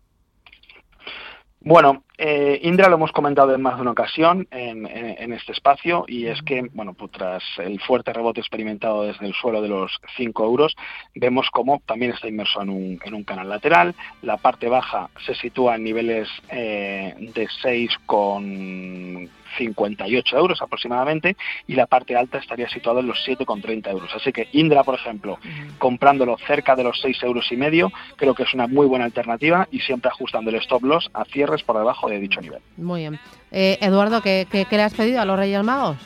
Bueno, 1.62 2.04
Eh, 2.24 2.60
Indra 2.62 2.88
lo 2.88 2.98
hemos 2.98 3.12
comentado 3.12 3.56
en 3.56 3.64
más 3.64 3.78
de 3.78 3.82
una 3.82 3.92
ocasión 3.92 4.48
en, 4.52 5.34
este 5.34 5.54
espacio 5.54 6.06
y 6.08 6.28
es 6.28 6.40
que, 6.44 6.70
bueno, 6.72 6.94
pues 6.94 7.10
tras 7.10 7.42
el 7.58 7.80
fuerte 7.80 8.14
rebote 8.14 8.40
experimentado 8.40 9.02
desde 9.02 9.26
el 9.26 9.34
suelo 9.34 9.60
de 9.60 9.70
los 9.70 10.00
5 10.18 10.46
euros, 10.46 10.76
vemos 11.16 11.50
cómo 11.52 11.82
también 11.84 12.12
está 12.12 12.28
inmerso 12.28 12.62
en 12.62 12.70
un, 12.70 13.00
en 13.04 13.16
un 13.16 13.24
canal 13.24 13.50
lateral. 13.50 13.96
La 14.22 14.38
parte 14.38 14.70
baja 14.70 15.10
se 15.26 15.34
sitúa 15.34 15.78
en 15.78 15.84
niveles 15.84 16.30
eh, 16.50 17.16
de 17.34 17.48
6 17.64 17.90
con 18.06 19.28
58 19.58 20.38
euros 20.38 20.62
aproximadamente 20.62 21.36
y 21.68 21.76
la 21.76 21.88
parte 21.88 22.16
alta 22.16 22.38
estaría 22.38 22.70
situada 22.70 23.00
en 23.00 23.08
los 23.08 23.18
7,30 23.28 23.90
euros. 23.90 24.12
Así 24.16 24.32
que 24.32 24.48
Indra, 24.54 24.84
por 24.84 24.96
ejemplo, 24.96 25.40
comprándolo 25.78 26.38
cerca 26.46 26.76
de 26.76 26.84
los 26.84 27.00
6 27.02 27.24
euros 27.24 27.52
y 27.52 27.58
medio, 27.58 27.92
creo 28.16 28.34
que 28.34 28.44
es 28.44 28.54
una 28.54 28.68
muy 28.68 28.88
buena 28.88 29.06
alternativa 29.06 29.68
y 29.72 29.80
siempre 29.80 30.10
ajustando 30.10 30.50
el 30.50 30.58
stop 30.58 30.84
loss 30.84 31.10
a 31.14 31.26
cierres 31.26 31.64
por 31.64 31.78
debajo 31.78 32.10
de 32.10 32.20
dicho 32.20 32.42
nivel. 32.42 32.62
Muy 32.78 33.02
bien. 33.02 33.20
Eh, 33.52 33.78
Eduardo, 33.82 34.22
¿qué, 34.22 34.48
le 34.70 34.82
has 34.82 34.94
pedido 34.94 35.22
a 35.22 35.26
los 35.26 35.38
Reyes 35.38 35.64
Magos? 35.64 35.98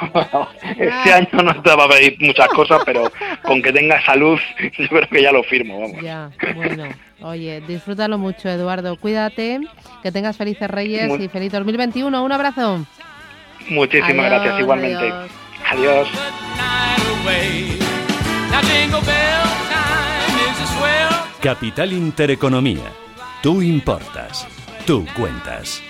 este 0.78 1.12
año 1.12 1.42
no 1.42 1.62
te 1.62 1.74
va 1.74 1.84
a 1.84 1.88
pedir 1.88 2.16
muchas 2.20 2.48
cosas, 2.48 2.82
pero 2.84 3.10
con 3.42 3.62
que 3.62 3.72
tenga 3.72 4.00
salud, 4.04 4.38
yo 4.78 4.88
creo 4.88 5.08
que 5.08 5.22
ya 5.22 5.32
lo 5.32 5.42
firmo, 5.42 5.80
vamos. 5.80 6.02
Ya, 6.02 6.30
bueno. 6.54 6.88
Oye, 7.20 7.60
disfrútalo 7.66 8.16
mucho, 8.16 8.48
Eduardo. 8.48 8.96
Cuídate, 8.96 9.60
que 10.02 10.12
tengas 10.12 10.36
felices 10.36 10.70
Reyes 10.70 11.10
y 11.18 11.28
feliz 11.28 11.52
2021. 11.52 12.22
Un 12.22 12.32
abrazo. 12.32 12.86
Muchísimas 13.68 14.26
gracias, 14.26 14.60
igualmente. 14.60 15.12
Adiós. 15.70 16.08
Capital 21.42 21.92
Intereconomía. 21.92 22.92
Tú 23.42 23.62
importas. 23.62 24.46
Tú 24.86 25.06
cuentas. 25.16 25.82